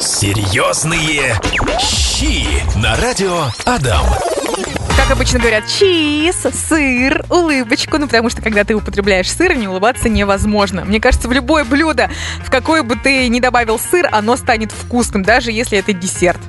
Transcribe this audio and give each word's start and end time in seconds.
Серьезные 0.00 1.34
щи 1.80 2.46
на 2.78 2.96
радио 2.96 3.44
Адам. 3.64 4.04
Как 4.96 5.10
обычно 5.10 5.38
говорят, 5.38 5.64
чиз, 5.66 6.46
сыр, 6.68 7.24
улыбочку. 7.30 7.96
Ну, 7.96 8.06
потому 8.06 8.28
что, 8.28 8.42
когда 8.42 8.64
ты 8.64 8.74
употребляешь 8.74 9.30
сыр, 9.30 9.56
не 9.56 9.68
улыбаться 9.68 10.08
невозможно. 10.08 10.84
Мне 10.84 11.00
кажется, 11.00 11.28
в 11.28 11.32
любое 11.32 11.64
блюдо, 11.64 12.10
в 12.44 12.50
какое 12.50 12.82
бы 12.82 12.96
ты 12.96 13.28
ни 13.28 13.40
добавил 13.40 13.78
сыр, 13.78 14.08
оно 14.12 14.36
станет 14.36 14.70
вкусным, 14.72 15.22
даже 15.22 15.50
если 15.50 15.78
это 15.78 15.92
десерт. 15.92 16.40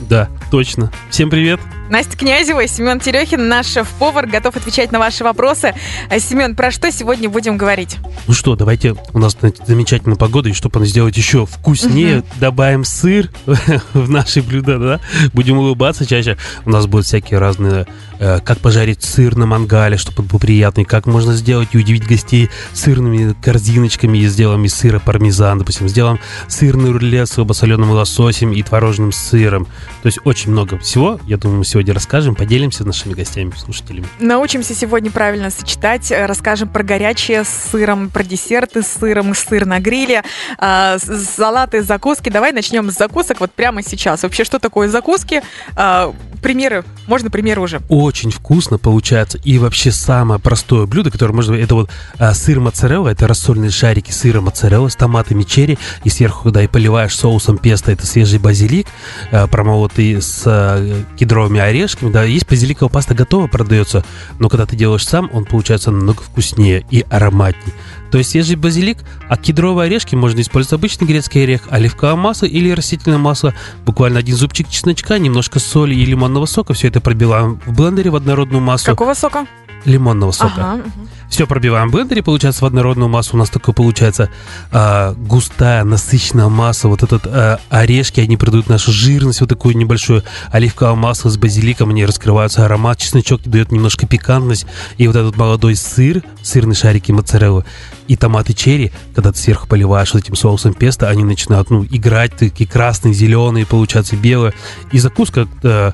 Да, 0.00 0.28
точно. 0.50 0.90
Всем 1.10 1.30
привет. 1.30 1.60
Настя 1.88 2.16
Князева 2.16 2.64
и 2.64 2.68
Семен 2.68 2.98
Терехин, 2.98 3.46
наш 3.48 3.66
шеф-повар, 3.68 4.26
готов 4.26 4.56
отвечать 4.56 4.90
на 4.90 4.98
ваши 4.98 5.22
вопросы. 5.22 5.72
А, 6.10 6.18
Семен, 6.18 6.56
про 6.56 6.72
что 6.72 6.90
сегодня 6.90 7.28
будем 7.28 7.56
говорить? 7.56 7.98
Ну 8.26 8.34
что, 8.34 8.56
давайте, 8.56 8.96
у 9.12 9.18
нас 9.18 9.36
замечательная 9.66 10.16
погода, 10.16 10.48
и 10.48 10.52
чтобы 10.52 10.84
сделать 10.84 11.16
еще 11.16 11.46
вкуснее, 11.46 12.24
добавим 12.40 12.84
сыр 12.84 13.30
в 13.94 14.10
наши 14.10 14.42
блюда, 14.42 14.78
да? 14.78 15.00
Будем 15.32 15.58
улыбаться 15.58 16.06
чаще. 16.06 16.36
У 16.64 16.70
нас 16.70 16.86
будут 16.86 17.06
всякие 17.06 17.38
разные, 17.38 17.86
э, 18.18 18.40
как 18.40 18.58
пожарить 18.58 19.04
сыр 19.04 19.36
на 19.36 19.46
мангале, 19.46 19.96
чтобы 19.96 20.22
он 20.22 20.26
был 20.26 20.38
приятный, 20.40 20.84
как 20.84 21.06
можно 21.06 21.34
сделать 21.34 21.68
и 21.72 21.78
удивить 21.78 22.06
гостей 22.06 22.50
сырными 22.72 23.34
корзиночками, 23.40 24.18
и 24.18 24.26
сделаем 24.26 24.64
из 24.64 24.74
сыра 24.74 24.98
пармезан, 24.98 25.58
допустим, 25.60 25.88
сделаем 25.88 26.18
сырный 26.48 26.90
рулет 26.90 27.28
с 27.28 27.34
слабосоленым 27.34 27.90
лососем 27.90 28.52
и 28.52 28.62
творожным 28.62 29.12
сыром. 29.12 29.66
То 30.02 30.06
есть 30.06 30.18
очень 30.24 30.50
много 30.50 30.78
всего, 30.78 31.20
я 31.26 31.36
думаю, 31.36 31.58
мы 31.58 31.64
сегодня 31.64 31.75
расскажем, 31.84 32.34
поделимся 32.34 32.82
с 32.82 32.86
нашими 32.86 33.14
гостями, 33.14 33.52
слушателями. 33.56 34.06
Научимся 34.20 34.74
сегодня 34.74 35.10
правильно 35.10 35.50
сочетать, 35.50 36.10
э, 36.10 36.26
расскажем 36.26 36.68
про 36.68 36.82
горячее 36.82 37.44
с 37.44 37.70
сыром, 37.70 38.10
про 38.10 38.24
десерты 38.24 38.82
с 38.82 38.86
сыром, 38.86 39.34
сыр 39.34 39.66
на 39.66 39.80
гриле, 39.80 40.22
э, 40.58 40.98
салаты, 40.98 41.82
закуски. 41.82 42.28
Давай 42.28 42.52
начнем 42.52 42.90
с 42.90 42.96
закусок 42.96 43.40
вот 43.40 43.52
прямо 43.52 43.82
сейчас. 43.82 44.22
Вообще, 44.22 44.44
что 44.44 44.58
такое 44.58 44.88
закуски? 44.88 45.42
Э, 45.76 46.12
примеры, 46.46 46.84
можно 47.06 47.30
примеры 47.30 47.60
уже? 47.60 47.80
Очень 47.88 48.30
вкусно 48.30 48.78
получается. 48.78 49.38
И 49.42 49.58
вообще 49.58 49.90
самое 49.90 50.40
простое 50.40 50.86
блюдо, 50.86 51.10
которое 51.10 51.32
можно... 51.32 51.54
Это 51.54 51.74
вот 51.74 51.90
а, 52.18 52.34
сыр 52.34 52.60
моцарелла, 52.60 53.08
это 53.08 53.26
рассольные 53.26 53.70
шарики 53.70 54.10
сыра 54.10 54.40
моцарелла 54.40 54.88
с 54.88 54.96
томатами 54.96 55.42
черри. 55.42 55.78
И 56.04 56.08
сверху, 56.08 56.44
когда 56.44 56.62
и 56.62 56.66
поливаешь 56.66 57.16
соусом 57.16 57.58
песто, 57.58 57.92
это 57.92 58.06
свежий 58.06 58.38
базилик, 58.38 58.86
а, 59.32 59.46
промолотый 59.46 60.22
с 60.22 60.42
а, 60.46 61.02
кедровыми 61.16 61.60
орешками. 61.68 62.10
Да, 62.10 62.24
есть 62.24 62.48
базиликовая 62.48 62.92
паста 62.92 63.14
готова, 63.14 63.46
продается. 63.46 64.04
Но 64.38 64.48
когда 64.48 64.66
ты 64.66 64.76
делаешь 64.76 65.06
сам, 65.06 65.30
он 65.32 65.44
получается 65.44 65.90
намного 65.90 66.22
вкуснее 66.22 66.84
и 66.90 67.04
ароматнее. 67.10 67.74
То 68.10 68.18
есть 68.18 68.30
свежий 68.30 68.56
базилик, 68.56 68.98
а 69.28 69.36
кедровые 69.36 69.86
орешки 69.86 70.14
можно 70.14 70.40
использовать 70.40 70.80
обычный 70.80 71.06
грецкий 71.06 71.42
орех, 71.42 71.62
оливковое 71.70 72.16
масло 72.16 72.46
или 72.46 72.70
растительное 72.70 73.18
масло, 73.18 73.54
буквально 73.84 74.20
один 74.20 74.36
зубчик 74.36 74.68
чесночка, 74.68 75.18
немножко 75.18 75.58
соли 75.58 75.94
и 75.94 76.04
лимонного 76.04 76.46
сока. 76.46 76.74
Все 76.74 76.88
это 76.88 77.00
пробиваем 77.00 77.60
в 77.66 77.72
блендере 77.76 78.10
в 78.10 78.16
однородную 78.16 78.62
массу. 78.62 78.86
Какого 78.86 79.14
сока? 79.14 79.46
Лимонного 79.84 80.32
сока. 80.32 80.72
Ага. 80.72 80.82
Все 81.28 81.46
пробиваем 81.46 81.88
в 81.88 81.92
блендере, 81.92 82.22
получается 82.22 82.64
в 82.64 82.66
однородную 82.66 83.08
массу. 83.08 83.34
У 83.34 83.38
нас 83.38 83.50
такое 83.50 83.74
получается 83.74 84.30
а, 84.70 85.14
густая, 85.14 85.84
насыщенная 85.84 86.48
масса. 86.48 86.88
Вот 86.88 87.02
этот 87.02 87.26
а, 87.26 87.60
орешки, 87.68 88.20
они 88.20 88.36
придают 88.36 88.68
нашу 88.68 88.92
жирность, 88.92 89.40
вот 89.40 89.48
такую 89.48 89.76
небольшую 89.76 90.22
оливковое 90.50 90.94
масло 90.94 91.28
с 91.28 91.36
базиликом, 91.36 91.90
они 91.90 92.06
раскрываются, 92.06 92.64
аромат, 92.64 92.98
чесночок 92.98 93.42
дает 93.42 93.72
немножко 93.72 94.06
пикантность. 94.06 94.66
И 94.98 95.06
вот 95.06 95.16
этот 95.16 95.36
молодой 95.36 95.76
сыр, 95.76 96.22
сырные 96.42 96.74
шарики 96.76 97.12
моцареллы 97.12 97.64
и 98.08 98.16
томаты 98.16 98.52
черри, 98.54 98.92
когда 99.14 99.32
ты 99.32 99.38
сверху 99.38 99.66
поливаешь 99.66 100.14
вот 100.14 100.22
этим 100.22 100.36
соусом 100.36 100.74
песто, 100.74 101.08
они 101.08 101.24
начинают 101.24 101.70
ну, 101.70 101.84
играть, 101.84 102.36
такие 102.36 102.68
красные, 102.68 103.14
зеленые, 103.14 103.66
получается 103.66 104.16
белые. 104.16 104.54
И 104.92 104.98
закуска 104.98 105.48
э, 105.62 105.92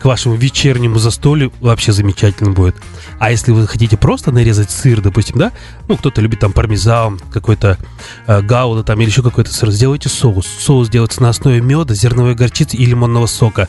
к 0.00 0.04
вашему 0.04 0.36
вечернему 0.36 0.98
застолью 0.98 1.52
вообще 1.60 1.92
замечательно 1.92 2.50
будет. 2.50 2.76
А 3.18 3.30
если 3.30 3.52
вы 3.52 3.66
хотите 3.66 3.96
просто 3.96 4.30
нарезать 4.30 4.70
сыр, 4.70 5.00
допустим, 5.00 5.38
да, 5.38 5.52
ну, 5.88 5.96
кто-то 5.96 6.20
любит 6.20 6.40
там 6.40 6.52
пармезан, 6.52 7.20
какой-то 7.32 7.78
э, 8.26 8.42
гауда 8.42 8.84
там 8.84 9.00
или 9.00 9.08
еще 9.08 9.22
какой-то 9.22 9.52
сыр, 9.52 9.70
сделайте 9.70 10.08
соус. 10.08 10.46
Соус 10.46 10.88
делается 10.88 11.22
на 11.22 11.30
основе 11.30 11.60
меда, 11.60 11.94
зерновой 11.94 12.34
горчицы 12.34 12.76
и 12.76 12.84
лимонного 12.86 13.26
сока. 13.26 13.68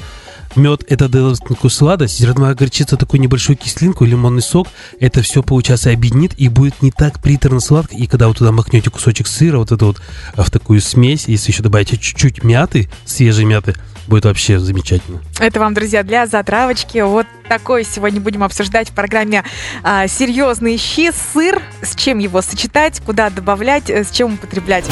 Мед 0.55 0.83
это 0.87 1.07
дает 1.07 1.39
такую 1.39 1.71
сладость, 1.71 2.19
зерновая 2.19 2.55
горчица 2.55 2.97
такую 2.97 3.21
небольшую 3.21 3.57
кислинку, 3.57 4.05
лимонный 4.05 4.41
сок. 4.41 4.67
Это 4.99 5.21
все, 5.21 5.43
получается, 5.43 5.91
объединит 5.91 6.33
и 6.37 6.47
будет 6.47 6.81
не 6.81 6.91
так 6.91 7.19
приторно 7.19 7.59
сладко. 7.59 7.95
И 7.95 8.07
когда 8.07 8.27
вы 8.27 8.33
туда 8.33 8.51
махнете 8.51 8.89
кусочек 8.89 9.27
сыра, 9.27 9.57
вот 9.57 9.71
это 9.71 9.85
вот 9.85 10.01
а, 10.35 10.43
в 10.43 10.49
такую 10.49 10.81
смесь, 10.81 11.27
если 11.27 11.51
еще 11.51 11.63
добавите 11.63 11.97
чуть-чуть 11.97 12.43
мяты, 12.43 12.89
свежей 13.05 13.45
мяты, 13.45 13.75
будет 14.07 14.25
вообще 14.25 14.59
замечательно. 14.59 15.21
Это 15.39 15.59
вам, 15.59 15.73
друзья, 15.73 16.03
для 16.03 16.25
затравочки. 16.25 16.99
Вот 16.99 17.27
такое 17.49 17.83
сегодня 17.83 18.21
будем 18.21 18.43
обсуждать 18.43 18.91
в 18.91 18.93
программе 18.93 19.43
а, 19.83 20.07
«Серьезные 20.07 20.77
щи». 20.77 21.11
Сыр, 21.11 21.61
с 21.81 21.95
чем 21.95 22.19
его 22.19 22.41
сочетать, 22.41 23.01
куда 23.05 23.29
добавлять, 23.31 23.89
э, 23.89 24.03
с 24.03 24.11
чем 24.11 24.35
употреблять. 24.35 24.85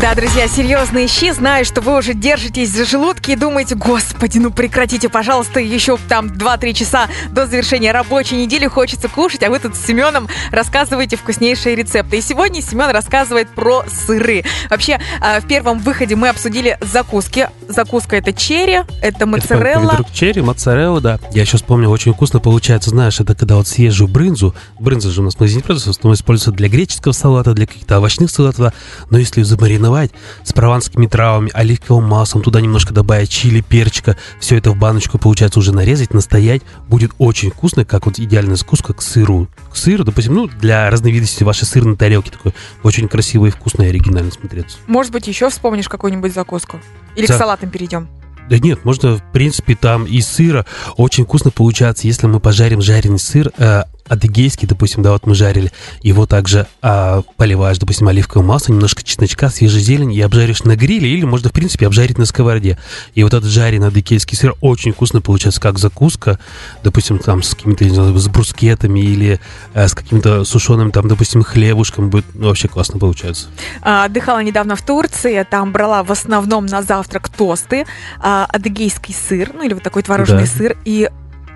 Да, 0.00 0.14
друзья, 0.14 0.48
серьезные 0.48 1.06
щи. 1.06 1.30
Знаю, 1.30 1.64
что 1.64 1.80
вы 1.80 1.96
уже 1.96 2.14
держитесь 2.14 2.70
за 2.70 2.84
желудки 2.84 3.30
и 3.30 3.36
думаете, 3.36 3.76
господи, 3.76 4.38
ну 4.38 4.50
прекратите, 4.50 5.08
пожалуйста, 5.08 5.60
еще 5.60 5.98
там 6.08 6.26
2-3 6.26 6.72
часа 6.72 7.08
до 7.30 7.46
завершения 7.46 7.92
рабочей 7.92 8.36
недели 8.36 8.66
хочется 8.66 9.08
кушать, 9.08 9.44
а 9.44 9.50
вы 9.50 9.60
тут 9.60 9.76
с 9.76 9.86
Семеном 9.86 10.28
рассказываете 10.50 11.16
вкуснейшие 11.16 11.76
рецепты. 11.76 12.18
И 12.18 12.20
сегодня 12.20 12.60
Семен 12.60 12.90
рассказывает 12.90 13.48
про 13.50 13.84
сыры. 13.88 14.44
Вообще, 14.68 14.98
а, 15.20 15.40
в 15.40 15.46
первом 15.46 15.78
выходе 15.78 16.16
мы 16.16 16.28
обсудили 16.28 16.76
закуски. 16.80 17.48
Закуска 17.68 18.16
это 18.16 18.32
черри, 18.32 18.80
это 19.00 19.26
моцарелла. 19.26 19.92
Это 19.92 20.12
черри, 20.12 20.42
моцарелла, 20.42 21.00
да. 21.00 21.20
Я 21.32 21.44
сейчас 21.44 21.62
помню, 21.62 21.88
очень 22.00 22.14
вкусно 22.14 22.40
получается, 22.40 22.88
знаешь, 22.88 23.20
это 23.20 23.34
когда 23.34 23.56
вот 23.56 23.68
съезжу 23.68 24.08
брынзу. 24.08 24.54
Брынза 24.78 25.10
же 25.10 25.20
у 25.20 25.24
нас 25.24 25.34
в 25.34 25.40
магазине 25.40 25.62
продается, 25.62 25.92
в 25.92 25.96
основном 25.98 26.14
используется 26.14 26.50
для 26.52 26.68
греческого 26.70 27.12
салата, 27.12 27.52
для 27.52 27.66
каких-то 27.66 27.98
овощных 27.98 28.30
салатов. 28.30 28.72
Но 29.10 29.18
если 29.18 29.42
замариновать 29.42 30.10
с 30.42 30.54
прованскими 30.54 31.06
травами, 31.06 31.50
оливковым 31.52 32.04
маслом, 32.04 32.42
туда 32.42 32.62
немножко 32.62 32.94
добавить 32.94 33.28
чили, 33.28 33.60
перчика, 33.60 34.16
все 34.40 34.56
это 34.56 34.70
в 34.70 34.78
баночку, 34.78 35.18
получается, 35.18 35.58
уже 35.58 35.72
нарезать, 35.74 36.14
настоять, 36.14 36.62
будет 36.88 37.10
очень 37.18 37.50
вкусно, 37.50 37.84
как 37.84 38.06
вот 38.06 38.18
идеальная 38.18 38.56
закуска 38.56 38.94
к 38.94 39.02
сыру. 39.02 39.48
К 39.70 39.76
сыру, 39.76 40.02
допустим, 40.02 40.34
ну, 40.34 40.48
для 40.48 40.88
разновидности 40.88 41.44
вашей 41.44 41.66
сырной 41.66 41.96
тарелки 41.96 42.30
такой 42.30 42.54
очень 42.82 43.08
красиво 43.08 43.44
и 43.44 43.50
вкусно 43.50 43.82
и 43.82 43.88
оригинально 43.88 44.30
смотреться. 44.30 44.78
Может 44.86 45.12
быть, 45.12 45.26
еще 45.26 45.50
вспомнишь 45.50 45.90
какую-нибудь 45.90 46.32
закуску? 46.32 46.80
Или 47.14 47.26
За- 47.26 47.34
к 47.34 47.36
салатам 47.36 47.68
перейдем? 47.68 48.08
Да 48.50 48.58
нет, 48.58 48.84
можно, 48.84 49.16
в 49.16 49.32
принципе, 49.32 49.76
там 49.76 50.04
из 50.06 50.26
сыра 50.26 50.66
очень 50.96 51.24
вкусно 51.24 51.52
получается, 51.52 52.08
если 52.08 52.26
мы 52.26 52.40
пожарим 52.40 52.82
жареный 52.82 53.20
сыр, 53.20 53.52
э, 53.56 53.84
адыгейский, 54.10 54.66
допустим, 54.66 55.02
да, 55.02 55.12
вот 55.12 55.24
мы 55.26 55.36
жарили, 55.36 55.70
его 56.02 56.26
также 56.26 56.66
а, 56.82 57.22
поливаешь, 57.36 57.78
допустим, 57.78 58.08
оливковым 58.08 58.48
маслом, 58.48 58.74
немножко 58.76 59.04
чесночка, 59.04 59.48
свежей 59.50 59.80
зелень 59.80 60.12
и 60.12 60.20
обжаришь 60.20 60.64
на 60.64 60.74
гриле, 60.74 61.08
или 61.08 61.24
можно, 61.24 61.48
в 61.48 61.52
принципе, 61.52 61.86
обжарить 61.86 62.18
на 62.18 62.26
сковороде. 62.26 62.76
И 63.14 63.22
вот 63.22 63.32
этот 63.32 63.48
жареный 63.48 63.86
адыгейский 63.86 64.36
сыр 64.36 64.54
очень 64.60 64.92
вкусно 64.92 65.20
получается, 65.20 65.60
как 65.60 65.78
закуска, 65.78 66.40
допустим, 66.82 67.20
там 67.20 67.42
с 67.44 67.54
какими-то, 67.54 67.84
не 67.84 67.94
знаю, 67.94 68.18
с 68.18 68.28
брускетами 68.28 68.98
или 68.98 69.38
э, 69.74 69.86
с 69.86 69.94
каким-то 69.94 70.44
сушеным, 70.44 70.90
там, 70.90 71.06
допустим, 71.06 71.44
хлебушком, 71.44 72.10
будет 72.10 72.26
ну, 72.34 72.48
вообще 72.48 72.66
классно 72.66 72.98
получается. 72.98 73.46
А, 73.80 74.06
Отдыхала 74.06 74.42
недавно 74.42 74.74
в 74.74 74.82
Турции, 74.82 75.46
там 75.48 75.70
брала 75.70 76.02
в 76.02 76.10
основном 76.10 76.66
на 76.66 76.82
завтрак 76.82 77.28
тосты, 77.28 77.86
а, 78.18 78.46
адыгейский 78.48 79.14
сыр, 79.14 79.52
ну 79.54 79.62
или 79.62 79.74
вот 79.74 79.84
такой 79.84 80.02
творожный 80.02 80.40
Да. 80.40 80.46
сыр, 80.46 80.76
и 80.84 81.08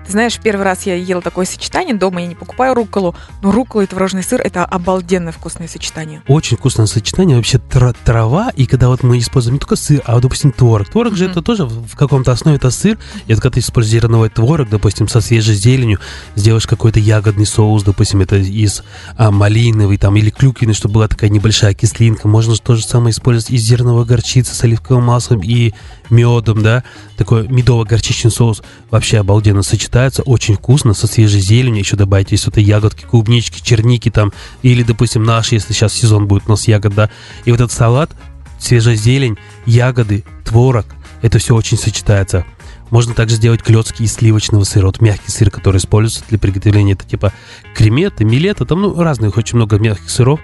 ты 0.05 0.11
знаешь, 0.11 0.39
первый 0.41 0.63
раз 0.63 0.85
я 0.85 0.95
ела 0.95 1.21
такое 1.21 1.45
сочетание, 1.45 1.95
дома 1.95 2.21
я 2.21 2.27
не 2.27 2.35
покупаю 2.35 2.73
рукколу, 2.75 3.15
но 3.41 3.51
руккола 3.51 3.81
и 3.83 3.85
творожный 3.87 4.23
сыр 4.23 4.41
это 4.41 4.65
обалденное 4.65 5.31
вкусное 5.31 5.67
сочетание. 5.67 6.21
Очень 6.27 6.57
вкусное 6.57 6.85
сочетание. 6.85 7.37
Вообще 7.37 7.57
тра- 7.57 7.93
трава, 8.03 8.51
и 8.55 8.65
когда 8.65 8.87
вот 8.89 9.03
мы 9.03 9.17
используем 9.19 9.55
не 9.55 9.59
только 9.59 9.75
сыр, 9.75 10.01
а 10.05 10.13
вот, 10.13 10.21
допустим, 10.23 10.51
творог. 10.51 10.89
Творог 10.89 11.15
же 11.15 11.23
Мгм. 11.25 11.31
это 11.31 11.41
тоже 11.41 11.65
в 11.65 11.85
в 11.85 11.97
каком-то 11.97 12.31
основе 12.31 12.57
это 12.57 12.71
сыр. 12.71 12.97
И 13.27 13.33
вот 13.33 13.41
когда 13.41 13.53
ты 13.55 13.59
используешь 13.61 14.01
зерновой 14.01 14.29
творог, 14.29 14.69
допустим, 14.69 15.07
со 15.07 15.21
свежей 15.21 15.55
зеленью, 15.55 15.99
сделаешь 16.35 16.67
какой-то 16.67 16.99
ягодный 16.99 17.45
соус, 17.45 17.83
допустим, 17.83 18.21
это 18.21 18.35
из 18.37 18.83
а, 19.17 19.31
малиновый 19.31 19.97
там 19.97 20.15
или 20.17 20.29
клюквенный, 20.29 20.73
чтобы 20.73 20.95
была 20.95 21.07
такая 21.07 21.29
небольшая 21.29 21.73
кислинка. 21.73 22.27
Можно 22.27 22.55
же 22.55 22.61
то 22.61 22.75
же 22.75 22.83
самое 22.83 23.11
использовать 23.11 23.51
из 23.51 23.61
зерновой 23.61 24.05
горчицы 24.05 24.53
с 24.53 24.63
оливковым 24.63 25.05
маслом 25.05 25.41
и 25.43 25.73
медом, 26.09 26.63
да. 26.63 26.83
Такой 27.17 27.47
медово-горчичный 27.47 28.31
соус 28.31 28.61
вообще 28.91 29.19
обалденно 29.19 29.63
сочетается, 29.63 30.23
очень 30.23 30.55
вкусно, 30.55 30.93
со 30.93 31.07
свежей 31.07 31.41
зеленью. 31.41 31.79
Еще 31.79 31.95
добавить 31.95 32.31
если 32.31 32.51
это 32.51 32.61
ягодки, 32.61 33.03
клубнички, 33.03 33.63
черники 33.63 34.09
там, 34.09 34.31
или, 34.61 34.83
допустим, 34.83 35.23
наши, 35.23 35.55
если 35.55 35.73
сейчас 35.73 35.93
сезон 35.93 36.27
будет 36.27 36.43
у 36.47 36.51
нас 36.51 36.67
ягод, 36.67 36.95
да. 36.95 37.09
И 37.45 37.51
вот 37.51 37.59
этот 37.59 37.71
салат, 37.71 38.11
свежая 38.59 38.95
зелень, 38.95 39.37
ягоды, 39.65 40.23
творог, 40.43 40.85
это 41.21 41.39
все 41.39 41.55
очень 41.55 41.77
сочетается. 41.77 42.45
Можно 42.91 43.13
также 43.13 43.35
сделать 43.35 43.63
клетки 43.63 44.03
из 44.03 44.13
сливочного 44.13 44.63
сыра. 44.63 44.85
Вот 44.85 45.01
мягкий 45.01 45.31
сыр, 45.31 45.49
который 45.49 45.77
используется 45.77 46.23
для 46.29 46.37
приготовления, 46.37 46.93
это 46.93 47.05
типа 47.05 47.33
кремета, 47.73 48.23
милета, 48.23 48.65
там 48.65 48.81
ну, 48.81 49.01
разных, 49.01 49.37
очень 49.37 49.57
много 49.57 49.79
мягких 49.79 50.09
сыров, 50.09 50.39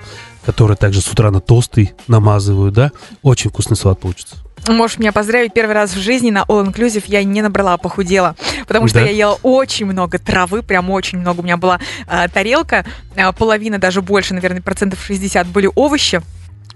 которые 0.45 0.75
также 0.75 1.01
с 1.01 1.07
утра 1.07 1.29
на 1.29 1.39
тосты 1.39 1.93
намазывают, 2.07 2.73
да. 2.73 2.91
Очень 3.21 3.51
вкусный 3.51 3.77
салат 3.77 3.99
получится. 3.99 4.37
Можешь 4.67 4.99
меня 4.99 5.11
поздравить, 5.11 5.53
первый 5.53 5.73
раз 5.73 5.93
в 5.95 5.99
жизни 5.99 6.29
на 6.29 6.43
All 6.43 6.65
Inclusive 6.65 7.03
я 7.07 7.23
не 7.23 7.41
набрала, 7.41 7.73
а 7.73 7.77
похудела. 7.77 8.35
Потому 8.67 8.87
что 8.87 8.99
Да? 8.99 9.05
я 9.05 9.11
ела 9.11 9.37
очень 9.41 9.85
много 9.85 10.19
травы, 10.19 10.61
прям 10.61 10.89
очень 10.89 11.17
много. 11.17 11.39
У 11.39 11.43
меня 11.43 11.57
была 11.57 11.79
а, 12.07 12.27
тарелка, 12.27 12.85
а, 13.15 13.31
половина, 13.31 13.79
даже 13.79 14.01
больше, 14.01 14.33
наверное, 14.33 14.61
процентов 14.61 14.99
60 15.03 15.47
были 15.47 15.69
овощи. 15.75 16.21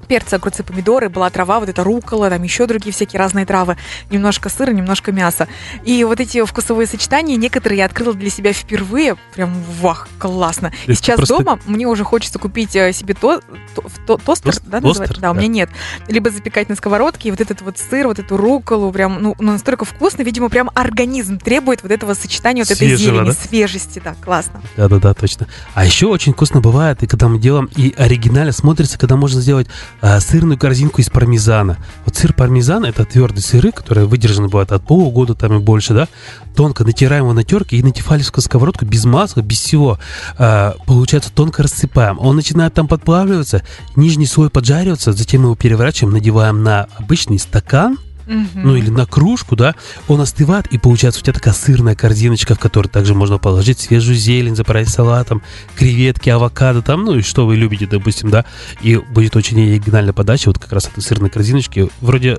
Перцы, 0.08 0.36
огурцы, 0.36 0.64
помидоры, 0.64 1.10
была 1.10 1.30
трава, 1.30 1.60
вот 1.60 1.70
это 1.70 1.84
рукола, 1.84 2.30
там 2.30 2.44
еще 2.44 2.68
другие 2.68 2.94
всякие 2.94 3.20
разные 3.20 3.46
травы, 3.46 3.78
немножко 4.12 4.50
сыра, 4.50 4.72
немножко 4.72 5.12
мяса. 5.12 5.48
И 5.84 6.04
вот 6.04 6.20
эти 6.20 6.44
вкусовые 6.46 6.88
сочетания, 6.88 7.36
некоторые 7.38 7.80
я 7.80 7.86
открыла 7.86 8.14
для 8.14 8.30
себя 8.30 8.54
впервые, 8.54 9.16
прям 9.34 9.54
вах, 9.82 10.08
классно. 10.20 10.72
И 10.88 10.94
сейчас 10.94 11.18
просто- 11.18 11.38
дома 11.38 11.60
мне 11.66 11.88
уже 11.88 12.04
хочется 12.04 12.40
купить 12.40 12.76
э, 12.76 12.94
себе 12.94 13.14
то, 13.14 13.42
то- 13.76 13.84
то- 14.06 14.18
тостер, 14.18 14.54
Тост- 14.54 14.64
да, 14.66 14.82
тостер, 14.82 15.20
Да, 15.20 15.32
у 15.32 15.34
да. 15.34 15.40
меня 15.40 15.48
нет. 15.48 15.70
Либо 16.08 16.30
запекать 16.30 16.70
на 16.70 16.76
сковородке, 16.76 17.30
и 17.30 17.32
вот 17.32 17.42
этот 17.42 17.62
вот 17.62 17.78
сыр, 17.78 18.08
вот 18.08 18.20
эту 18.20 18.38
руколу, 18.38 18.92
прям, 18.92 19.22
ну, 19.22 19.36
ну, 19.40 19.52
настолько 19.54 19.86
вкусно, 19.86 20.22
видимо, 20.24 20.50
прям 20.50 20.70
организм 20.74 21.38
требует 21.40 21.82
вот 21.84 21.92
этого 21.92 22.14
сочетания, 22.14 22.64
вот 22.64 22.72
этой 22.72 22.88
Свежего, 22.90 23.18
зелени, 23.18 23.28
да? 23.28 23.34
свежести, 23.34 24.02
да, 24.04 24.16
классно. 24.24 24.62
Да-да-да, 24.78 25.14
точно. 25.14 25.48
А 25.74 25.86
еще 25.86 26.08
очень 26.08 26.34
вкусно 26.34 26.62
бывает, 26.62 27.04
и 27.04 27.08
когда 27.08 27.28
мы 27.28 27.40
делаем, 27.40 27.70
и 27.76 27.94
оригинально 27.98 28.52
смотрится, 28.52 28.98
когда 28.98 29.16
можно 29.16 29.42
сделать 29.42 29.68
а, 30.02 30.20
сырную 30.20 30.58
корзинку 30.58 31.02
из 31.02 31.10
пармезана. 31.10 31.78
Вот 32.06 32.16
сыр 32.16 32.34
пармезан– 32.34 32.86
это 32.86 33.06
твердые 33.06 33.42
сыры, 33.42 33.72
которые 33.72 34.06
выдержаны 34.08 34.48
бывают 34.48 34.72
от 34.72 34.86
полугода 34.86 35.36
там 35.36 35.54
и 35.56 35.60
больше, 35.60 35.94
да. 35.94 36.08
Тонко 36.56 36.84
натираем 36.84 37.24
его 37.24 37.34
на 37.34 37.44
терке 37.44 37.78
и 37.78 37.84
на 37.84 37.92
тефалевскую 37.92 38.44
сковородку 38.44 38.86
без 38.86 39.06
масла, 39.06 39.42
без 39.42 39.60
всего. 39.60 40.00
а, 40.38 40.76
получается, 40.86 41.32
тонко 41.32 41.64
рассыпаем. 41.64 42.20
Он 42.20 42.36
начинает 42.36 42.74
там 42.74 42.88
подплавливаться, 42.88 43.64
нижний 43.96 44.26
слой 44.26 44.50
поджариваться, 44.50 45.14
затем 45.14 45.44
его 45.44 45.56
переворачиваем, 45.56 46.14
надеваем 46.14 46.64
на 46.64 46.88
обычный 46.98 47.40
стакан, 47.40 47.98
Мгм. 48.26 48.50
ну 48.56 48.76
или 48.76 48.90
на 48.90 49.06
кружку, 49.06 49.56
да, 49.56 49.76
он 50.08 50.22
остывает, 50.22 50.68
и 50.68 50.78
получается 50.78 51.22
у 51.22 51.24
тебя 51.24 51.34
такая 51.34 51.54
сырная 51.54 51.96
корзиночка, 51.96 52.56
в 52.56 52.60
которую 52.60 52.92
также 52.92 53.14
можно 53.14 53.38
положить 53.38 53.80
свежую 53.80 54.16
зелень, 54.18 54.56
заправить 54.56 54.90
салатом, 54.90 55.42
креветки, 55.76 56.30
авокадо, 56.30 56.82
там, 56.82 57.04
ну 57.06 57.16
и 57.16 57.22
что 57.22 57.46
вы 57.46 57.56
любите, 57.56 57.86
допустим, 57.86 58.30
да, 58.30 58.46
и 58.82 58.98
будет 58.98 59.36
очень 59.36 59.62
оригинальная 59.62 60.14
подача, 60.14 60.50
вот 60.50 60.60
как 60.60 60.72
раз 60.72 60.88
этой 60.88 61.02
сырной 61.02 61.30
корзиночки. 61.30 61.90
Вроде 62.02 62.38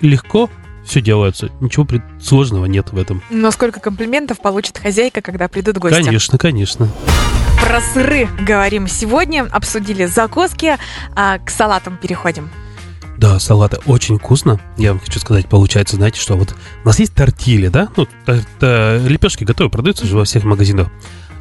легко 0.00 0.48
все 0.84 1.00
делается, 1.00 1.50
ничего 1.60 1.86
сложного 2.20 2.64
нет 2.66 2.92
в 2.92 2.98
этом. 2.98 3.22
Но 3.30 3.50
сколько 3.50 3.80
комплиментов 3.80 4.40
получит 4.40 4.78
хозяйка, 4.78 5.20
когда 5.20 5.48
придут 5.48 5.78
гости? 5.78 6.02
Конечно, 6.02 6.38
конечно. 6.38 6.88
Про 7.62 7.80
сыры 7.80 8.28
говорим 8.40 8.88
сегодня, 8.88 9.46
обсудили 9.50 10.06
закуски, 10.06 10.76
а 11.14 11.38
к 11.38 11.50
салатам 11.50 11.98
переходим. 11.98 12.50
Да, 13.18 13.40
салаты 13.40 13.78
очень 13.86 14.18
вкусно. 14.18 14.60
Я 14.76 14.92
вам 14.92 15.00
хочу 15.00 15.18
сказать, 15.18 15.48
получается, 15.48 15.96
знаете, 15.96 16.20
что 16.20 16.36
вот 16.36 16.54
у 16.84 16.86
нас 16.86 17.00
есть 17.00 17.14
тортили, 17.14 17.66
да? 17.66 17.88
Ну, 17.96 18.06
т- 18.24 19.02
лепешки 19.06 19.42
готовы, 19.42 19.70
продаются 19.70 20.06
же 20.06 20.16
во 20.16 20.24
всех 20.24 20.44
магазинах. 20.44 20.88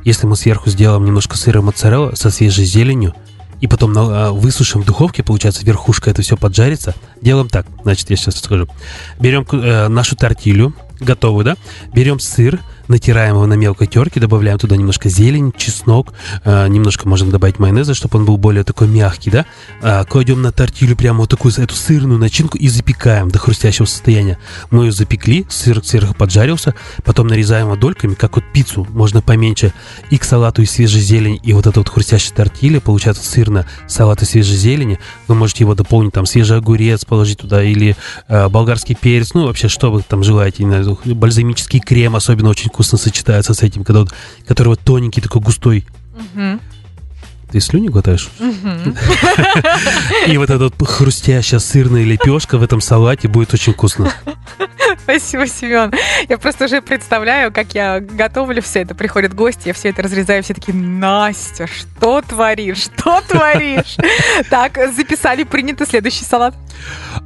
Если 0.04 0.26
мы 0.26 0.36
сверху 0.36 0.72
сделаем 0.72 1.06
немножко 1.06 1.38
сыра 1.38 1.62
моцарелла 1.62 2.16
со 2.16 2.32
свежей 2.32 2.66
зеленью, 2.66 3.14
и 3.62 3.68
потом 3.68 3.94
а, 3.96 4.32
высушим 4.32 4.82
в 4.82 4.86
духовке, 4.86 5.24
получается, 5.24 5.66
верхушка 5.66 6.10
это 6.10 6.22
все 6.22 6.36
поджарится. 6.36 6.96
Делаем 7.22 7.50
так, 7.50 7.66
значит, 7.84 8.10
я 8.10 8.16
сейчас 8.16 8.40
скажу. 8.40 8.68
Берем 9.20 9.46
э, 9.52 9.88
нашу 9.88 10.16
тортилью, 10.16 10.74
готовую, 11.00 11.46
да? 11.46 11.58
Берем 11.94 12.20
сыр, 12.20 12.60
натираем 12.88 13.36
его 13.36 13.46
на 13.46 13.54
мелкой 13.54 13.88
терке, 13.88 14.20
добавляем 14.20 14.58
туда 14.58 14.76
немножко 14.76 15.10
зелень, 15.10 15.54
чеснок, 15.58 16.14
э, 16.44 16.68
немножко 16.68 17.08
можем 17.08 17.30
добавить 17.30 17.60
майонеза, 17.60 17.94
чтобы 17.94 18.20
он 18.20 18.26
был 18.26 18.38
более 18.38 18.64
такой 18.64 18.88
мягкий, 18.88 19.30
да? 19.30 19.46
А, 19.82 20.04
кладем 20.06 20.42
на 20.42 20.52
тортилью 20.52 20.96
прямо 20.96 21.20
вот 21.20 21.30
такую 21.30 21.54
эту 21.58 21.76
сырную 21.76 22.20
начинку 22.20 22.58
и 22.58 22.68
запекаем 22.68 23.30
до 23.30 23.40
хрустящего 23.40 23.86
состояния. 23.86 24.38
Мы 24.72 24.86
ее 24.86 24.92
запекли, 24.92 25.46
сыр 25.50 25.84
сверху 25.84 26.14
поджарился, 26.14 26.76
потом 27.04 27.28
нарезаем 27.28 27.68
его 27.68 27.76
дольками, 27.76 28.14
как 28.14 28.36
вот 28.36 28.46
пиццу, 28.54 28.88
можно 28.92 29.22
поменьше, 29.22 29.74
и 30.10 30.18
к 30.18 30.24
салату 30.24 30.62
из 30.62 30.72
свежей 30.72 31.02
зелени, 31.02 31.40
и 31.44 31.54
вот 31.54 31.68
это 31.68 31.80
вот 31.80 31.90
хрустящая 31.90 32.36
тортилья, 32.36 32.82
получается 32.82 33.24
сырно, 33.24 33.66
салат 33.88 34.22
из 34.22 34.30
свежей 34.30 34.58
зелени, 34.58 35.00
вы 35.28 35.36
можете 35.36 35.64
его 35.64 35.76
дополнить, 35.76 36.14
там, 36.14 36.26
свежий 36.26 36.58
огурец 36.58 37.06
положить 37.06 37.40
туда, 37.40 37.64
или 37.64 37.96
э, 38.28 38.48
болгарский 38.50 38.96
перец, 38.96 39.34
ну, 39.34 39.46
вообще, 39.46 39.68
что 39.68 39.92
вы 39.92 40.02
там 40.08 40.24
желаете, 40.24 40.66
бальзамический 41.06 41.80
крем 41.80 42.16
особенно 42.16 42.50
очень 42.50 42.70
вкусно 42.78 43.00
сочетается 43.00 43.56
с 43.56 43.64
этим, 43.64 43.84
когда 43.84 44.02
вот, 44.02 44.14
который 44.48 44.68
вот 44.68 44.80
тоненький, 44.82 45.20
такой 45.20 45.42
густой. 45.42 45.84
Мгм. 46.36 46.62
Ты 47.52 47.60
слюни 47.60 47.88
глотаешь? 47.88 48.30
И 50.28 50.38
вот 50.38 50.52
эта 50.52 50.60
вот 50.66 50.76
хрустящая 50.88 51.60
сырная 51.60 52.04
лепешка 52.04 52.60
в 52.60 52.64
этом 52.64 52.80
салате 52.80 53.30
будет 53.30 53.52
очень 53.52 53.74
вкусно. 53.74 54.14
Спасибо, 55.02 55.48
Семен. 55.48 55.92
Я 56.30 56.38
просто 56.38 56.66
уже 56.66 56.84
представляю, 56.84 57.52
как 57.52 57.74
я 57.74 58.00
готовлю 58.00 58.62
все 58.62 58.82
это. 58.82 58.94
Приходят 58.94 59.34
гости, 59.34 59.70
я 59.70 59.74
все 59.74 59.90
это 59.90 60.04
разрезаю, 60.04 60.44
все 60.44 60.54
такие, 60.54 60.78
Настя, 60.78 61.66
что 61.66 62.22
творишь? 62.22 62.84
Что 62.84 63.22
творишь? 63.28 63.96
Так, 64.52 64.78
записали, 64.96 65.46
принято 65.46 65.88
следующий 65.88 66.26
салат. 66.26 66.54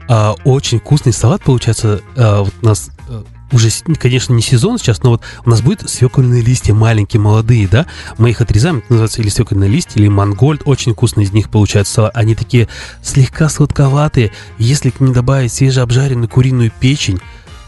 А, 0.07 0.33
очень 0.45 0.79
вкусный 0.79 1.11
салат 1.11 1.41
получается. 1.43 2.01
а, 2.15 2.43
у 2.43 2.65
нас 2.65 2.91
а, 3.09 3.23
уже, 3.51 3.69
конечно, 3.99 4.33
не 4.33 4.41
сезон 4.41 4.77
сейчас, 4.77 5.03
но 5.03 5.11
вот 5.11 5.21
у 5.45 5.49
нас 5.49 5.61
будет 5.61 5.89
свекольные 5.89 6.41
листья 6.41 6.73
маленькие, 6.73 7.19
молодые, 7.19 7.67
да? 7.67 7.85
Мы 8.17 8.31
их 8.31 8.41
отрезаем, 8.41 8.77
это 8.77 8.87
называется 8.89 9.21
или 9.21 9.29
свекольные 9.29 9.69
листья, 9.69 9.99
или 9.99 10.07
мангольд. 10.07 10.61
Очень 10.65 10.93
вкусный 10.93 11.23
из 11.23 11.31
них 11.31 11.49
получается 11.49 11.93
салат. 11.93 12.11
Они 12.15 12.35
такие 12.35 12.67
слегка 13.03 13.49
сладковатые. 13.49 14.31
Если 14.57 14.89
к 14.89 14.99
ним 14.99 15.13
добавить 15.13 15.53
свежеобжаренную 15.53 16.29
куриную 16.29 16.71
печень, 16.79 17.19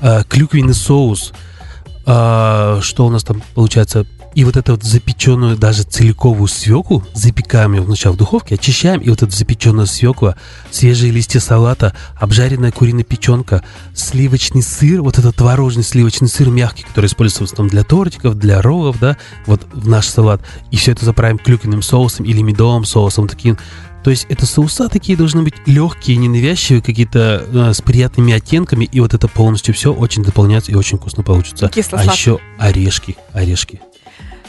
а, 0.02 0.24
клюквенный 0.24 0.74
соус, 0.74 1.34
а, 2.06 2.80
что 2.82 3.06
у 3.06 3.10
нас 3.10 3.24
там 3.24 3.42
получается? 3.54 4.06
И 4.36 4.44
вот 4.44 4.58
эту 4.58 4.74
вот 4.74 4.84
запеченную 4.84 5.58
даже 5.58 5.84
целиковую 5.84 6.48
свеклу 6.48 7.04
запекаем 7.14 7.74
ее 7.74 7.84
сначала 7.84 8.14
в 8.14 8.18
духовке, 8.18 8.56
очищаем, 8.56 9.00
и 9.02 9.10
вот 9.10 9.22
эту 9.22 9.32
запеченную 9.32 9.88
свекла, 9.88 10.36
свежие 10.72 11.12
листья 11.12 11.40
салата, 11.40 11.96
обжаренная 12.16 12.72
куриная 12.72 13.04
печенка, 13.04 13.64
сливочный 13.94 14.64
сыр, 14.64 15.02
вот 15.02 15.20
этот 15.20 15.36
творожный 15.36 15.84
сливочный 15.84 16.28
сыр 16.28 16.50
мягкий, 16.50 16.84
который 16.84 17.06
используется 17.06 17.44
в 17.44 17.52
основном 17.52 17.70
для 17.70 17.84
тортиков, 17.84 18.36
для 18.36 18.62
роллов, 18.62 19.00
да, 19.00 19.18
вот 19.46 19.68
в 19.72 19.88
наш 19.88 20.08
салат. 20.08 20.42
И 20.72 20.78
все 20.78 20.92
это 20.92 21.06
заправим 21.06 21.38
клюквенным 21.38 21.82
соусом 21.82 22.26
или 22.26 22.42
медовым 22.42 22.86
соусом 22.86 23.28
таким. 23.28 23.58
То 24.04 24.10
есть 24.10 24.26
это 24.30 24.46
соуса 24.46 24.90
такие 24.90 25.18
должны 25.18 25.44
быть 25.44 25.54
легкие, 25.66 26.18
ненавязчивые, 26.18 26.82
какие-то 26.82 27.46
э, 27.48 27.74
с 27.74 27.82
приятными 27.82 28.34
оттенками, 28.34 28.84
и 28.86 29.00
вот 29.00 29.14
это 29.14 29.30
полностью 29.30 29.74
все 29.74 29.94
очень 29.94 30.24
дополняется 30.24 30.72
и 30.72 30.76
очень 30.76 30.98
вкусно 30.98 31.24
получится. 31.24 31.68
А 31.68 31.70
Кисло-сладкий. 31.70 32.20
еще 32.20 32.40
орешки, 32.60 33.16
орешки. 33.32 33.80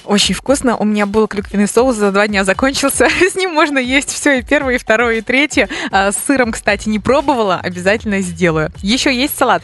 Очень 0.05 0.35
вкусно. 0.35 0.77
У 0.77 0.85
меня 0.85 1.07
был 1.07 1.27
клюквенный 1.29 1.67
соус, 1.67 1.97
за 1.97 2.13
два 2.13 2.27
дня 2.29 2.45
закончился. 2.45 3.09
С 3.33 3.35
ним 3.37 3.53
можно 3.55 3.79
есть 3.79 4.11
все, 4.11 4.39
и 4.39 4.43
первое, 4.43 4.75
и 4.75 4.79
второе, 4.79 5.17
и 5.19 5.21
третье. 5.23 5.69
А, 5.91 6.13
С 6.13 6.17
сыром, 6.27 6.53
кстати, 6.53 6.89
не 6.89 6.99
пробовала, 6.99 7.57
обязательно 7.57 8.21
сделаю. 8.21 8.71
Еще 8.83 9.15
есть 9.15 9.37
салат? 9.37 9.63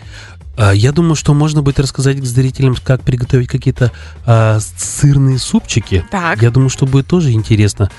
А, 0.57 0.73
Я 0.73 0.93
думаю, 0.93 1.15
что 1.15 1.35
можно 1.35 1.63
будет 1.63 1.79
рассказать 1.79 2.23
зрителям, 2.25 2.75
как 2.83 3.03
приготовить 3.03 3.49
какие-то 3.49 3.93
а, 4.25 4.59
сырные 4.79 5.39
супчики. 5.39 6.05
Так. 6.11 6.41
Я 6.43 6.51
думаю, 6.51 6.71
что 6.71 6.87
будет 6.87 7.07
тоже 7.07 7.33
интересно. 7.33 7.91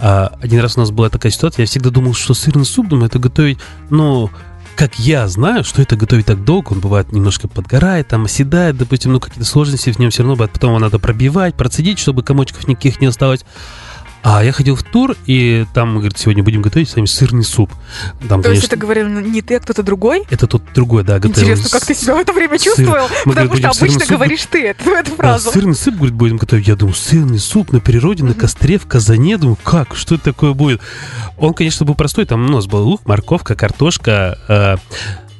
А, 0.00 0.32
Один 0.40 0.60
раз 0.60 0.76
у 0.76 0.80
нас 0.80 0.92
была 0.92 1.10
такая 1.10 1.32
ситуация, 1.32 1.64
я 1.64 1.66
всегда 1.66 1.90
думал, 1.90 2.14
что 2.14 2.32
сырный 2.32 2.64
суп, 2.64 2.86
думаю, 2.88 3.06
это 3.06 3.18
готовить, 3.18 3.58
ну, 3.90 4.30
как 4.78 4.96
я 4.96 5.26
знаю, 5.26 5.64
что 5.64 5.82
это 5.82 5.96
готовить 5.96 6.26
так 6.26 6.44
долго, 6.44 6.70
он 6.70 6.78
бывает 6.78 7.10
немножко 7.10 7.48
подгорает, 7.48 8.06
там 8.06 8.26
оседает, 8.26 8.76
допустим, 8.76 9.12
ну, 9.12 9.18
какие-то 9.18 9.44
сложности 9.44 9.90
в 9.90 9.98
нем 9.98 10.10
все 10.10 10.22
равно 10.22 10.36
потом 10.36 10.70
его 10.70 10.78
надо 10.78 11.00
пробивать, 11.00 11.56
процедить, 11.56 11.98
чтобы 11.98 12.22
комочков 12.22 12.68
никаких 12.68 13.00
не 13.00 13.08
осталось. 13.08 13.44
А 14.22 14.42
я 14.44 14.52
ходил 14.52 14.74
в 14.74 14.82
тур, 14.82 15.16
и 15.26 15.64
там, 15.74 15.94
говорит, 15.96 16.18
сегодня 16.18 16.42
будем 16.42 16.60
готовить 16.60 16.88
с 16.90 16.96
вами 16.96 17.06
сырный 17.06 17.44
суп. 17.44 17.72
Там, 18.28 18.42
То 18.42 18.50
есть 18.50 18.62
конечно, 18.62 18.66
это 18.66 18.76
говорил 18.76 19.08
не 19.08 19.42
ты, 19.42 19.56
а 19.56 19.60
кто-то 19.60 19.82
другой? 19.82 20.24
это 20.28 20.46
тут 20.46 20.62
другой, 20.74 21.04
да, 21.04 21.18
готовил. 21.18 21.40
Интересно, 21.40 21.70
как 21.70 21.86
ты 21.86 21.94
себя 21.94 22.14
в 22.16 22.18
это 22.18 22.32
время 22.32 22.58
чувствовал? 22.58 23.08
Мы, 23.24 23.32
Потому 23.32 23.48
говорит, 23.48 23.72
что 23.72 23.82
обычно 23.84 24.00
суп 24.00 24.08
говоришь 24.10 24.46
ты 24.50 24.66
эту, 24.66 24.90
эту 24.90 25.14
фразу. 25.14 25.50
сырный 25.52 25.74
суп, 25.74 25.94
говорит, 25.94 26.14
будем 26.14 26.36
готовить. 26.36 26.66
Я 26.66 26.76
думаю, 26.76 26.94
сырный 26.94 27.38
суп 27.38 27.72
на 27.72 27.80
природе, 27.80 28.24
на 28.24 28.34
костре, 28.34 28.78
в 28.78 28.86
казане. 28.86 29.38
Думаю, 29.38 29.56
как? 29.62 29.94
Что 29.94 30.16
это 30.16 30.24
такое 30.24 30.52
будет? 30.52 30.80
Он, 31.38 31.54
конечно, 31.54 31.86
был 31.86 31.94
простой. 31.94 32.26
Там 32.26 32.44
у 32.44 32.48
нас 32.48 32.66
был 32.66 32.86
лук, 32.86 33.02
морковка, 33.06 33.54
картошка, 33.54 34.38
э, 34.48 34.76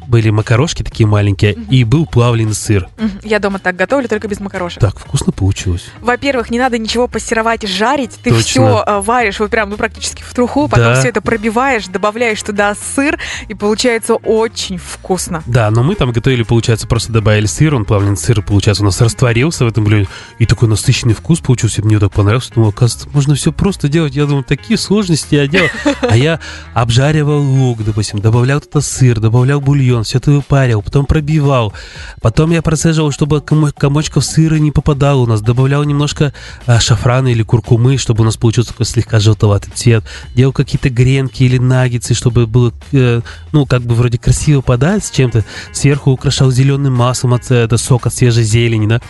были 0.08 0.30
макарошки 0.30 0.82
такие 0.82 1.06
маленькие, 1.06 1.52
и 1.52 1.84
был 1.84 2.06
плавленый 2.06 2.54
сыр. 2.54 2.88
Я 3.22 3.38
дома 3.38 3.58
так 3.58 3.76
готовлю, 3.76 4.08
только 4.08 4.26
без 4.26 4.40
макарошек. 4.40 4.80
Так, 4.80 4.98
вкусно 4.98 5.32
получилось. 5.32 5.84
Во-первых, 6.00 6.50
не 6.50 6.58
надо 6.58 6.78
ничего 6.78 7.06
пассеровать, 7.06 7.68
жарить. 7.68 8.12
Ты 8.22 8.30
Точно. 8.30 8.42
все 8.42 9.00
варишь 9.02 9.38
вот 9.38 9.50
прям 9.50 9.70
ну, 9.70 9.76
практически 9.76 10.22
в 10.22 10.32
труху, 10.34 10.68
потом 10.68 10.94
Да. 10.94 10.98
все 11.00 11.08
это 11.10 11.20
пробиваешь, 11.20 11.86
добавляешь 11.86 12.42
туда 12.42 12.74
сыр, 12.74 13.18
и 13.48 13.54
получается 13.54 14.14
очень 14.14 14.78
вкусно. 14.78 15.42
Да, 15.46 15.70
но 15.70 15.82
мы 15.82 15.94
там 15.94 16.10
готовили, 16.12 16.42
получается, 16.42 16.86
просто 16.86 17.12
добавили 17.12 17.46
сыр, 17.46 17.74
он 17.74 17.84
плавленый 17.84 18.16
сыр, 18.16 18.42
получается, 18.42 18.82
у 18.82 18.86
нас 18.86 19.00
растворился 19.00 19.64
в 19.64 19.68
этом 19.68 19.84
блюде, 19.84 20.08
и 20.38 20.46
такой 20.46 20.68
насыщенный 20.68 21.14
вкус 21.14 21.40
получился, 21.40 21.82
мне 21.82 21.98
так 21.98 22.12
понравился, 22.12 22.52
думал, 22.54 22.70
оказывается, 22.70 23.08
можно 23.12 23.34
все 23.34 23.52
просто 23.52 23.88
делать, 23.88 24.14
я 24.14 24.24
думаю, 24.26 24.44
такие 24.44 24.78
сложности 24.78 25.34
я 25.34 25.46
делал, 25.46 25.68
а 26.00 26.16
я 26.16 26.40
обжаривал 26.74 27.40
лук, 27.42 27.84
допустим, 27.84 28.20
добавлял 28.20 28.60
туда 28.60 28.80
сыр, 28.80 29.20
добавлял 29.20 29.60
бульон, 29.60 29.97
бульон, 29.98 30.04
все 30.04 30.18
это 30.18 30.30
выпаривал, 30.30 30.82
потом 30.82 31.06
пробивал. 31.06 31.72
Потом 32.20 32.50
я 32.50 32.62
процеживал, 32.62 33.10
чтобы 33.12 33.38
комо- 33.38 33.72
комочков 33.72 34.24
сыра 34.24 34.56
не 34.56 34.70
попадало 34.70 35.22
у 35.22 35.26
нас. 35.26 35.40
Добавлял 35.40 35.84
немножко 35.84 36.32
а, 36.66 36.80
шафрана 36.80 37.28
или 37.28 37.42
куркумы, 37.42 37.98
чтобы 37.98 38.22
у 38.22 38.24
нас 38.24 38.36
получился 38.36 38.70
такой 38.70 38.86
слегка 38.86 39.18
желтоватый 39.20 39.72
цвет. 39.74 40.04
Делал 40.34 40.52
какие-то 40.52 40.90
гренки 40.90 41.42
или 41.44 41.58
наггетсы, 41.58 42.14
чтобы 42.14 42.46
было, 42.46 42.72
э, 42.92 43.20
ну, 43.52 43.66
как 43.66 43.82
бы 43.82 43.94
вроде 43.94 44.18
красиво 44.18 44.60
подать 44.60 45.04
с 45.04 45.10
чем-то. 45.10 45.44
Сверху 45.72 46.10
украшал 46.10 46.50
зеленым 46.50 46.94
маслом 46.94 47.34
от 47.34 47.50
э, 47.50 47.54
это 47.64 47.78
сок 47.78 48.06
от 48.06 48.14
свежей 48.14 48.44
зелени, 48.44 48.86
да. 48.86 49.00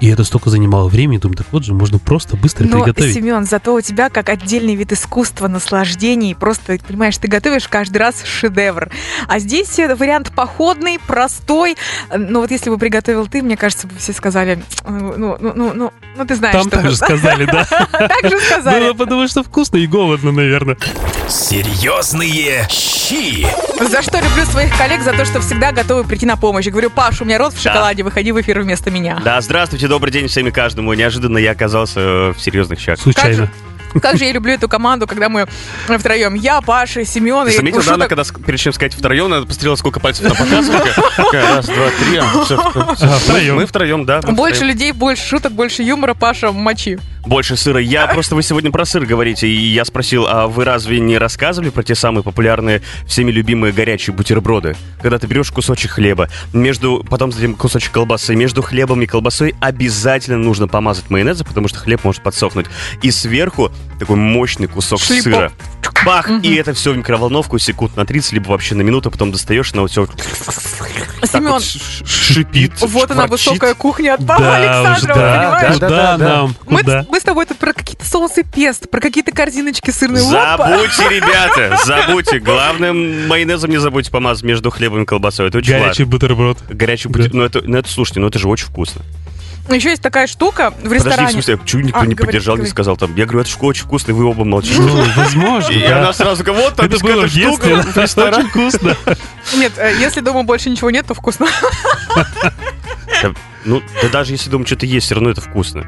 И 0.00 0.08
это 0.08 0.24
столько 0.24 0.48
занимало 0.48 0.88
времени, 0.88 1.18
думаю, 1.18 1.36
так 1.36 1.46
вот 1.52 1.62
же, 1.62 1.74
можно 1.74 1.98
просто 1.98 2.36
быстро 2.36 2.64
Но, 2.64 2.78
приготовить. 2.78 3.14
Семен, 3.14 3.44
зато 3.44 3.74
у 3.74 3.80
тебя 3.82 4.08
как 4.08 4.30
отдельный 4.30 4.74
вид 4.74 4.92
искусства, 4.92 5.46
наслаждений. 5.46 6.34
Просто, 6.34 6.78
понимаешь, 6.86 7.18
ты 7.18 7.28
готовишь 7.28 7.68
каждый 7.68 7.98
раз 7.98 8.24
шедевр. 8.24 8.90
А 9.28 9.38
здесь 9.38 9.78
э, 9.78 9.94
вариант 9.94 10.32
походный, 10.34 10.98
простой. 10.98 11.76
Но 12.16 12.40
вот 12.40 12.50
если 12.50 12.70
бы 12.70 12.78
приготовил 12.78 13.26
ты, 13.26 13.42
мне 13.42 13.58
кажется, 13.58 13.86
бы 13.86 13.94
все 13.98 14.14
сказали, 14.14 14.62
ну, 14.88 15.36
ну, 15.38 15.52
ну, 15.54 15.72
ну, 15.74 15.92
ну 16.16 16.26
ты 16.26 16.34
знаешь, 16.34 16.54
Там 16.54 16.68
что... 16.68 16.70
также 16.70 16.96
сказали, 16.96 17.44
да. 17.44 17.66
Так 17.90 18.30
же 18.30 18.40
сказали. 18.40 18.84
Было 18.84 18.94
потому 18.94 19.28
что 19.28 19.42
вкусно 19.42 19.76
и 19.76 19.86
голодно, 19.86 20.32
наверное. 20.32 20.78
Серьезные 21.28 22.66
щи. 22.70 23.46
За 23.80 24.02
что 24.02 24.18
люблю 24.18 24.44
своих 24.46 24.76
коллег? 24.78 25.02
За 25.02 25.12
то, 25.12 25.24
что 25.26 25.40
всегда 25.40 25.72
готовы 25.72 26.04
прийти 26.04 26.24
на 26.24 26.36
помощь. 26.36 26.64
Я 26.64 26.72
говорю, 26.72 26.90
Паш, 26.90 27.20
у 27.20 27.24
меня 27.24 27.38
рот 27.38 27.52
в 27.52 27.60
шоколаде, 27.60 28.02
выходи 28.02 28.32
в 28.32 28.40
эфир 28.40 28.60
вместо 28.60 28.90
меня. 28.90 29.20
Да, 29.24 29.40
здравствуйте, 29.40 29.89
добрый 29.90 30.12
день 30.12 30.28
всем 30.28 30.46
и 30.46 30.52
каждому. 30.52 30.94
Неожиданно 30.94 31.36
я 31.36 31.50
оказался 31.50 32.00
э, 32.00 32.32
в 32.32 32.40
серьезных 32.40 32.78
щах. 32.78 32.98
Случайно. 33.00 33.50
Как 34.00 34.18
же 34.18 34.24
я 34.24 34.32
люблю 34.32 34.52
эту 34.52 34.68
команду, 34.68 35.06
когда 35.06 35.28
мы 35.28 35.46
втроем. 35.98 36.34
Я, 36.34 36.60
Паша, 36.60 37.04
Семен 37.04 37.48
и 37.48 37.52
заметил, 37.56 37.80
шуток- 37.80 37.98
Дана, 37.98 38.06
когда 38.08 38.24
перед 38.46 38.58
чем 38.60 38.72
сказать 38.72 38.94
втроем, 38.94 39.30
надо 39.30 39.46
посмотрела, 39.46 39.76
сколько 39.76 40.00
пальцев 40.00 40.24
на 40.28 40.34
показывает. 40.34 40.96
Раз, 41.32 41.66
два, 41.66 41.90
три. 42.00 42.16
а. 42.18 42.26
А, 43.00 43.18
втроем. 43.18 43.56
Мы 43.56 43.66
втроем, 43.66 44.04
да. 44.04 44.20
Больше 44.20 44.64
людей, 44.64 44.92
больше 44.92 45.26
шуток, 45.26 45.52
больше 45.52 45.82
юмора, 45.82 46.14
Паша, 46.14 46.52
мочи. 46.52 46.98
Больше 47.26 47.56
сыра. 47.56 47.80
Я 47.80 48.06
просто, 48.06 48.34
вы 48.34 48.42
сегодня 48.42 48.70
про 48.70 48.84
сыр 48.86 49.04
говорите, 49.04 49.46
и 49.46 49.54
я 49.72 49.84
спросил, 49.84 50.26
а 50.26 50.46
вы 50.46 50.64
разве 50.64 51.00
не 51.00 51.18
рассказывали 51.18 51.68
про 51.68 51.82
те 51.82 51.94
самые 51.94 52.22
популярные, 52.22 52.80
всеми 53.06 53.30
любимые 53.30 53.72
горячие 53.74 54.14
бутерброды? 54.14 54.74
Когда 55.02 55.18
ты 55.18 55.26
берешь 55.26 55.50
кусочек 55.50 55.92
хлеба, 55.92 56.30
между, 56.54 57.04
потом 57.08 57.30
затем 57.30 57.54
кусочек 57.56 57.92
колбасы, 57.92 58.34
между 58.34 58.62
хлебом 58.62 59.02
и 59.02 59.06
колбасой 59.06 59.54
обязательно 59.60 60.38
нужно 60.38 60.66
помазать 60.66 61.10
майонезом, 61.10 61.46
потому 61.46 61.68
что 61.68 61.78
хлеб 61.78 62.04
может 62.04 62.22
подсохнуть. 62.22 62.66
И 63.02 63.10
сверху 63.10 63.70
такой 63.98 64.16
мощный 64.16 64.66
кусок 64.66 65.00
Шлепок. 65.00 65.22
сыра. 65.24 65.52
Бах! 66.04 66.30
И 66.42 66.54
это 66.54 66.72
все 66.72 66.92
в 66.92 66.96
микроволновку 66.96 67.58
секунд 67.58 67.94
на 67.96 68.06
30, 68.06 68.32
либо 68.32 68.48
вообще 68.48 68.74
на 68.74 68.80
минуту, 68.82 69.10
потом 69.10 69.32
достаешь, 69.32 69.74
на 69.74 69.82
вот 69.82 69.90
все 69.90 70.06
Семен, 71.24 71.60
шипит. 72.06 72.72
вот 72.80 73.10
она 73.10 73.26
высокая 73.26 73.74
кухня 73.74 74.14
от 74.14 74.26
Павла 74.26 74.46
Да, 74.46 74.56
Александрова, 74.56 75.20
да, 75.20 75.42
понимаешь? 75.60 75.78
да, 75.78 75.88
да, 75.88 76.16
да. 76.16 76.28
нам? 76.28 76.54
Мы, 76.66 76.78
Куда? 76.80 77.06
мы 77.10 77.20
с 77.20 77.22
тобой 77.22 77.44
тут 77.46 77.58
про 77.58 77.72
какие-то 77.74 78.06
соусы 78.06 78.42
пест, 78.42 78.88
про 78.90 79.00
какие-то 79.00 79.30
корзиночки 79.32 79.90
сырные. 79.90 80.22
Забудьте, 80.22 81.08
ребята, 81.10 81.76
забудьте. 81.84 82.38
Главное, 82.38 82.92
майонезом 82.94 83.70
не 83.70 83.78
забудьте 83.78 84.10
помазать 84.10 84.44
между 84.44 84.70
хлебом 84.70 85.02
и 85.02 85.06
колбасой. 85.06 85.48
Это 85.48 85.58
очень 85.58 85.72
Горячий 85.72 86.04
бутерброд. 86.04 86.58
Горячий 86.70 87.08
бутер- 87.08 87.30
Ну 87.34 87.42
это, 87.42 87.60
ну 87.62 87.76
это, 87.76 87.90
слушайте, 87.90 88.20
ну 88.20 88.28
это 88.28 88.38
же 88.38 88.48
очень 88.48 88.66
вкусно. 88.66 89.02
Еще 89.74 89.90
есть 89.90 90.02
такая 90.02 90.26
штука 90.26 90.70
в 90.70 90.74
Подожди, 90.74 90.88
в 90.88 90.92
ресторане. 90.92 91.32
смысле, 91.32 91.56
почему 91.56 91.82
никто 91.82 92.00
А, 92.00 92.06
не 92.06 92.14
говори, 92.14 92.26
поддержал, 92.26 92.54
не 92.56 92.60
говори. 92.60 92.70
сказал 92.70 92.96
там? 92.96 93.14
Я 93.16 93.24
говорю, 93.26 93.40
это 93.40 93.50
очень 93.64 93.84
вкусно, 93.84 94.10
и 94.10 94.14
вы 94.14 94.24
оба 94.24 94.44
молчите. 94.44 94.80
Ну, 94.80 95.04
возможно, 95.16 95.70
И 95.72 95.84
она 95.84 96.12
сразу 96.12 96.42
говорит, 96.44 96.64
вот 96.66 96.76
там 96.76 96.86
Это 96.86 96.98
было 96.98 97.26
в 97.26 97.30
штука 97.30 97.66
детстве, 97.66 97.76
в 97.76 97.96
ресторане. 97.96 98.36
очень 98.38 98.48
вкусно. 98.48 98.96
Нет, 99.54 99.72
э, 99.76 99.94
если 100.00 100.20
дома 100.20 100.42
больше 100.42 100.70
ничего 100.70 100.90
нет, 100.90 101.06
то 101.06 101.14
вкусно. 101.14 101.46
Ну, 103.64 103.82
да 104.02 104.08
даже 104.08 104.32
если 104.32 104.48
дома 104.48 104.64
что-то 104.66 104.86
есть, 104.86 105.06
все 105.06 105.14
равно 105.14 105.30
это 105.30 105.40
вкусно. 105.42 105.84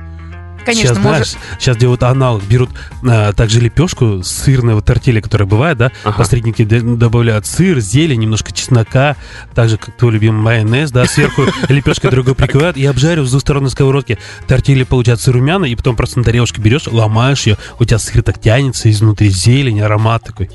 Конечно, 0.65 0.95
сейчас, 0.95 0.99
может. 0.99 1.27
знаешь, 1.29 1.45
сейчас 1.59 1.77
делают 1.77 2.03
аналог, 2.03 2.43
берут 2.45 2.71
а, 3.07 3.33
также 3.33 3.61
лепешку 3.61 4.23
сырного 4.23 4.83
тортили, 4.83 5.21
которая 5.21 5.49
бывает, 5.49 5.79
да, 5.79 5.93
Ага. 6.05 6.19
посредники 6.19 6.63
добавляют 6.65 7.47
сыр, 7.47 7.81
зелень, 7.81 8.21
немножко 8.21 8.53
чеснока, 8.53 9.17
так 9.55 9.69
же, 9.69 9.79
как 9.79 9.97
твой 9.97 10.13
любимый 10.13 10.41
майонез, 10.43 10.91
да, 10.91 11.05
сверху 11.07 11.43
лепешкой 11.69 12.11
другой 12.11 12.35
прикрывают 12.35 12.77
и 12.77 12.85
обжаривают 12.87 13.29
с 13.29 13.31
двух 13.33 13.43
сторон 13.43 13.65
на 13.65 13.71
сковородке. 13.71 14.19
Тортили 14.47 14.85
получается 14.85 15.33
румяна, 15.33 15.65
и 15.65 15.75
потом 15.75 15.97
просто 15.97 16.19
на 16.19 16.25
тарелочке 16.25 16.61
берешь, 16.61 16.87
ломаешь 16.87 17.47
ее, 17.47 17.57
у 17.79 17.85
тебя 17.85 17.99
сыр 17.99 18.23
так 18.23 18.41
тянется, 18.41 18.91
изнутри 18.91 19.29
зелень, 19.29 19.81
аромат 19.81 20.23
такой. 20.25 20.51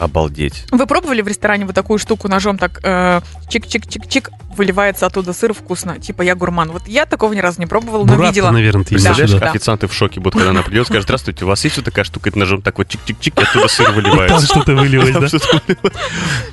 Обалдеть. 0.00 0.64
Вы 0.70 0.86
пробовали 0.86 1.20
в 1.20 1.28
ресторане 1.28 1.66
вот 1.66 1.74
такую 1.74 1.98
штуку 1.98 2.26
ножом 2.28 2.56
так 2.56 2.80
э, 2.82 3.20
чик-чик-чик-чик, 3.50 4.30
выливается 4.56 5.04
оттуда 5.06 5.32
сыр 5.34 5.52
вкусно? 5.52 5.98
Типа 6.00 6.22
я 6.22 6.34
гурман. 6.34 6.70
Вот 6.72 6.88
я 6.88 7.04
такого 7.04 7.32
ни 7.34 7.38
разу 7.40 7.60
не 7.60 7.66
пробовала, 7.66 8.04
но 8.06 8.14
Бурата, 8.14 8.28
видела. 8.32 8.50
наверное, 8.50 8.84
ты 8.84 8.94
Представляешь. 8.94 9.30
Да. 9.32 9.50
официанты 9.50 9.86
в 9.88 9.92
шоке 9.94 10.18
будут, 10.20 10.34
когда 10.38 10.50
она 10.50 10.62
придет, 10.62 10.86
скажет, 10.86 11.04
здравствуйте, 11.04 11.44
у 11.44 11.48
вас 11.48 11.62
есть 11.64 11.76
вот 11.76 11.84
такая 11.84 12.04
штука, 12.06 12.30
это 12.30 12.38
ножом 12.38 12.62
так 12.62 12.78
вот 12.78 12.86
чик-чик-чик, 12.88 13.38
и 13.38 13.42
оттуда 13.44 13.68
сыр 13.68 13.86
Там 13.86 13.94
выливается. 13.96 14.46
что-то 14.46 14.74
вылилось, 14.74 15.12
Там 15.12 15.20
да? 15.20 15.28
что-то 15.28 15.60
выливается. 15.66 16.00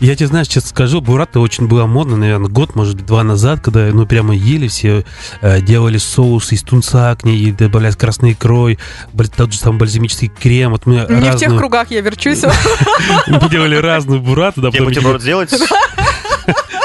Я 0.02 0.16
тебе, 0.16 0.28
знаешь, 0.28 0.48
честно 0.48 0.70
скажу, 0.70 1.00
бурата 1.02 1.40
очень 1.40 1.68
была 1.68 1.88
модна, 1.88 2.18
наверное, 2.18 2.50
год, 2.50 2.76
может 2.76 2.96
быть, 2.98 3.06
два 3.06 3.24
назад, 3.24 3.62
когда, 3.62 3.80
ну, 3.94 4.06
прямо 4.06 4.36
ели 4.36 4.68
все, 4.68 5.06
э, 5.42 5.62
делали 5.62 5.98
соус 5.98 6.52
из 6.52 6.64
тунца 6.64 7.16
к 7.16 7.24
ней, 7.24 7.52
добавляли 7.52 7.94
красной 7.94 8.34
икрой, 8.34 8.78
баль- 9.14 9.30
тот 9.34 9.54
же 9.54 9.60
самый 9.60 9.78
бальзамический 9.78 10.28
крем. 10.28 10.72
Вот 10.72 10.86
мы 10.86 11.06
Не 11.10 11.32
в 11.32 11.38
тех 11.38 11.56
кругах 11.56 11.92
я 11.92 12.02
верчусь. 12.02 12.44
мы 13.42 13.50
делали 13.50 13.76
разную 13.76 14.22
бурату, 14.22 14.62
да, 14.62 14.72
Тебе 14.72 14.86
бутерброд 14.86 15.22
сделать? 15.22 15.52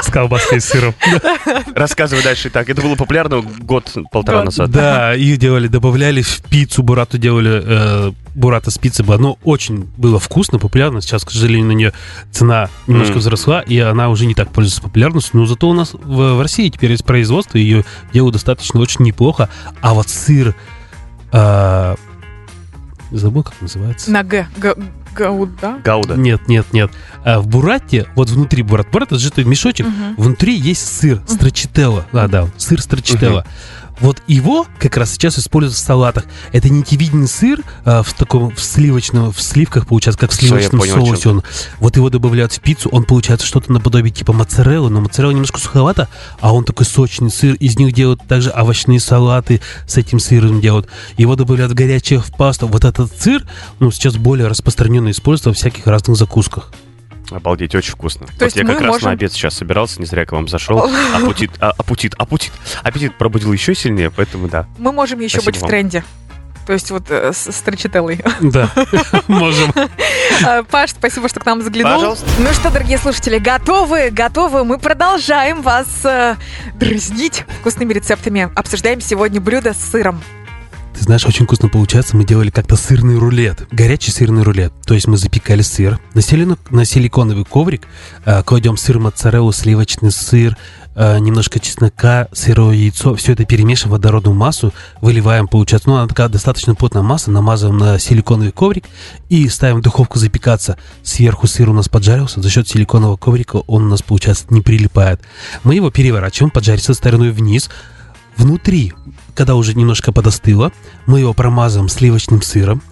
с 0.03 0.11
колбаской 0.11 0.59
и 0.59 0.61
сыром. 0.61 0.95
Рассказывай 1.75 2.23
дальше. 2.25 2.51
Так, 2.51 2.69
это 2.69 2.83
было 2.83 2.97
популярно 2.97 3.41
год-полтора 3.41 4.39
Год. 4.39 4.45
назад. 4.47 4.71
Да, 4.71 5.15
их 5.15 5.39
делали, 5.39 5.69
добавляли 5.69 6.23
в 6.23 6.43
пиццу, 6.43 6.83
бурату 6.83 7.19
делали, 7.19 7.63
э, 7.65 8.13
бурата 8.35 8.73
с 8.73 8.79
пиццей. 8.79 9.05
Оно 9.09 9.39
очень 9.45 9.89
было 9.97 10.19
вкусно, 10.19 10.59
популярно. 10.59 11.01
Сейчас, 11.01 11.25
к 11.25 11.31
сожалению, 11.31 11.67
на 11.69 11.73
нее 11.73 11.93
цена 12.33 12.69
немножко 12.89 13.13
Мгм. 13.13 13.21
взросла, 13.21 13.61
и 13.61 13.79
она 13.79 14.09
уже 14.09 14.27
не 14.27 14.35
так 14.35 14.51
пользуется 14.51 14.83
популярностью. 14.83 15.39
Но 15.39 15.47
зато 15.47 15.69
у 15.69 15.73
нас 15.75 15.93
в, 15.95 16.35
в 16.35 16.41
России 16.43 16.69
теперь 16.69 16.91
есть 16.91 17.05
производство, 17.05 17.57
ее 17.59 17.85
делают 18.13 18.33
достаточно 18.35 18.81
очень 18.81 19.05
неплохо. 19.05 19.49
А 19.81 19.95
вот 19.95 20.09
сыр... 20.09 20.55
э, 21.33 21.95
забыл, 23.13 23.45
как 23.45 23.55
называется. 23.61 24.11
На 24.11 24.25
Г. 24.25 24.49
Г- 24.57 24.75
Гауда? 25.15 25.79
Гауда. 25.85 26.15
Нет, 26.15 26.49
нет, 26.49 26.67
нет. 26.73 26.91
А 27.25 27.41
в 27.41 27.47
бурате, 27.47 28.07
вот 28.15 28.31
внутри 28.31 28.63
бурат, 28.63 28.91
бурат 28.91 29.13
это 29.13 29.19
сжатый 29.19 29.45
мешочек, 29.45 29.87
Мгм. 29.87 30.15
Внутри 30.17 30.55
есть 30.55 30.87
сыр 30.99 31.21
страчителла. 31.27 32.07
А, 32.13 32.29
да, 32.29 32.49
сыр 32.57 32.81
страчителла. 32.81 33.45
Вот 34.03 34.21
его 34.27 34.67
как 34.81 34.97
раз 34.97 35.13
сейчас 35.13 35.39
используют 35.39 35.77
в 35.77 35.79
салатах. 35.79 36.25
Это 36.51 36.69
нитевидный 36.69 37.29
сыр 37.29 37.61
а, 37.85 38.03
в 38.03 38.13
таком 38.15 38.53
в 38.55 38.61
сливочном, 38.61 39.33
в 39.33 39.41
сливках 39.41 39.87
получается, 39.87 40.19
как 40.19 40.33
в 40.33 40.35
сливочном 40.35 40.81
понял, 40.81 40.97
о 40.97 41.07
соусе. 41.07 41.29
Он, 41.29 41.43
вот 41.79 41.97
его 41.97 42.11
добавляют 42.11 42.53
в 42.53 42.61
пиццу, 42.61 42.89
он 42.91 43.05
получается 43.05 43.47
что-то 43.47 43.73
наподобие 43.73 44.13
типа 44.13 44.33
моцареллы, 44.33 44.91
но 44.91 45.01
моцарелла 45.01 45.31
немножко 45.31 45.61
суховато, 45.61 46.09
а 46.41 46.53
он 46.53 46.65
такой 46.65 46.85
сочный 46.85 47.31
сыр. 47.31 47.55
Из 47.55 47.79
них 47.79 47.95
делают 47.95 48.21
также 48.27 48.51
овощные 48.51 48.99
салаты 48.99 49.61
с 49.87 49.97
этим 49.97 50.19
сыром 50.19 50.61
делают. 50.61 50.89
Его 51.17 51.37
добавляют 51.37 51.71
в 51.71 51.77
горячее 51.77 52.19
в 52.19 52.33
пасту. 52.33 52.67
Вот 52.67 52.85
этот 52.85 53.13
сыр, 53.17 53.47
ну, 53.79 53.93
сейчас 53.93 54.17
более 54.17 54.49
распространенно 54.49 55.13
используется 55.13 55.51
во 55.51 55.55
всяких 55.55 55.87
разных 55.87 56.17
закусках. 56.17 56.73
Обалдеть, 57.37 57.75
очень 57.75 57.93
вкусно. 57.93 58.27
То 58.27 58.33
вот 58.35 58.43
есть 58.45 58.57
я 58.57 58.65
как 58.65 58.81
раз 58.81 58.89
можем- 58.93 59.07
на 59.07 59.13
обед 59.13 59.33
сейчас 59.33 59.55
собирался, 59.55 60.01
не 60.01 60.07
зря 60.07 60.25
к 60.27 60.33
вам 60.33 60.49
зашел. 60.49 60.91
Аппетит, 61.15 61.51
а, 61.61 61.71
аппетит, 61.77 62.15
аппетит. 62.19 62.53
Аппетит 62.83 63.17
пробудил 63.19 63.53
еще 63.53 63.75
сильнее, 63.75 64.11
поэтому 64.11 64.49
да. 64.49 64.67
Мы 64.79 64.93
можем 64.93 65.21
еще 65.21 65.41
Спасибо 65.41 65.47
быть 65.53 65.57
в 65.59 65.63
вам. 65.63 65.71
тренде. 65.71 66.05
То 66.65 66.73
есть 66.75 66.93
вот 66.93 67.11
э, 67.11 67.33
с 67.33 67.51
строчителлой. 67.51 68.21
Да, 68.41 68.69
можем. 69.27 69.73
А, 70.45 70.63
Паш, 70.63 70.91
спасибо, 70.91 71.29
что 71.29 71.41
к 71.41 71.47
нам 71.47 71.61
заглянул. 71.61 71.95
Пожалуйста. 71.97 72.25
Ну 72.39 72.53
что, 72.53 72.71
дорогие 72.71 72.99
слушатели, 72.99 73.39
готовы? 73.39 74.11
Готовы? 74.11 74.63
Мы 74.65 74.79
продолжаем 74.79 75.63
вас 75.63 75.89
э, 76.05 76.37
дразнить 76.77 77.45
вкусными 77.61 77.93
рецептами. 77.93 78.49
Обсуждаем 78.55 79.01
сегодня 79.01 79.41
блюдо 79.41 79.75
с 79.75 79.79
сыром. 79.91 80.23
Ты 80.95 81.05
знаешь, 81.05 81.25
очень 81.27 81.47
вкусно 81.47 81.69
получается. 81.69 82.17
Мы 82.17 82.25
делали 82.25 82.51
как-то 82.51 82.77
сырный 82.77 83.17
рулет. 83.17 83.67
Горячий 83.73 84.11
сырный 84.11 84.43
рулет. 84.43 84.73
То 84.85 84.95
есть 84.95 85.07
мы 85.07 85.17
запекали 85.17 85.63
сыр, 85.63 85.99
на, 86.15 86.21
силину- 86.21 86.59
на 86.71 86.85
силиконовый 86.85 87.45
коврик, 87.45 87.87
э, 88.25 88.43
кладем 88.43 88.77
сыр 88.77 88.99
моцареллу, 88.99 89.53
сливочный 89.53 90.11
сыр, 90.13 90.57
э, 90.95 91.19
немножко 91.19 91.61
чеснока, 91.61 92.29
сырое 92.33 92.75
яйцо. 92.75 93.15
Все 93.15 93.33
это 93.33 93.45
перемешиваем 93.47 93.91
в 93.91 93.93
водородную 93.93 94.35
массу, 94.35 94.73
выливаем, 95.01 95.49
получается. 95.49 95.89
Ну, 95.89 95.97
она 95.97 96.07
такая 96.07 96.29
достаточно 96.29 96.75
плотная 96.75 97.03
масса, 97.03 97.31
намазываем 97.31 97.79
на 97.79 97.99
силиконовый 97.99 98.53
коврик 98.53 98.85
и 99.31 99.49
ставим 99.49 99.79
в 99.79 99.83
духовку 99.83 100.19
запекаться. 100.19 100.77
Сверху 101.03 101.47
сыр 101.47 101.71
у 101.71 101.73
нас 101.73 101.89
поджарился, 101.89 102.43
за 102.43 102.51
счет 102.51 102.69
силиконового 102.69 103.17
коврика 103.17 103.57
он 103.67 103.85
у 103.85 103.89
нас, 103.89 104.03
получается, 104.03 104.45
не 104.51 104.61
прилипает. 104.61 105.21
Мы 105.65 105.75
его 105.75 105.91
переворачиваем, 105.91 106.51
поджарится 106.51 106.93
стороной 106.93 107.31
вниз, 107.31 107.71
Внутри, 108.37 108.95
когда 109.35 109.55
уже 109.55 109.75
немножко 109.75 110.13
подостыло, 110.13 110.73
мы 111.07 111.21
его 111.21 111.33
промазываем 111.35 111.89
сливочным 111.89 112.43
сыром, 112.43 112.83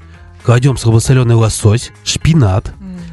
кладем 0.42 0.76
слабосоленый 0.76 1.36
лосось, 1.36 1.90
шпинат, 2.04 2.72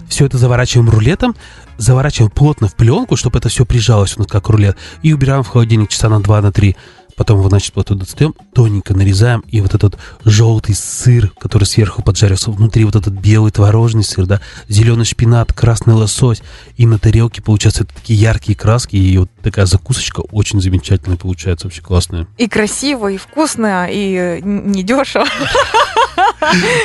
все 0.09 0.25
это 0.25 0.37
заворачиваем 0.37 0.89
рулетом 0.89 1.35
заворачиваем 1.77 2.31
плотно 2.31 2.67
в 2.67 2.75
пленку, 2.75 3.15
чтобы 3.15 3.39
это 3.39 3.49
все 3.49 3.65
прижалось 3.65 4.15
у 4.17 4.19
нас 4.19 4.27
как 4.27 4.49
рулет, 4.49 4.77
и 5.03 5.13
убираем 5.13 5.43
в 5.43 5.47
холодильник 5.47 5.89
часа 5.89 6.09
на 6.09 6.21
2 6.21 6.41
на 6.41 6.51
3. 6.51 6.75
Потом 7.17 7.39
его, 7.39 7.49
значит, 7.49 7.75
вот 7.75 7.87
туда 7.87 8.01
достаем, 8.01 8.35
тоненько 8.53 8.93
нарезаем, 8.93 9.43
и 9.49 9.59
вот 9.59 9.73
этот 9.73 9.97
желтый 10.23 10.75
сыр, 10.75 11.33
который 11.39 11.63
сверху 11.63 12.03
поджарился, 12.03 12.51
внутри 12.51 12.85
вот 12.85 12.95
этот 12.95 13.13
белый 13.13 13.51
творожный 13.51 14.03
сыр, 14.03 14.27
да, 14.27 14.39
зеленый 14.69 15.03
шпинат, 15.03 15.51
красный 15.51 15.95
лосось, 15.95 16.43
и 16.77 16.85
на 16.85 16.99
тарелке 16.99 17.41
получаются 17.41 17.85
такие 17.85 18.19
яркие 18.19 18.55
краски, 18.55 18.95
и 18.95 19.17
вот 19.17 19.31
такая 19.41 19.65
закусочка 19.65 20.21
очень 20.31 20.61
замечательная 20.61 21.17
получается, 21.17 21.65
вообще 21.65 21.81
классная. 21.81 22.27
И 22.37 22.47
красиво, 22.47 23.11
и 23.11 23.17
вкусно, 23.17 23.87
и 23.89 24.39
недешево. 24.43 25.25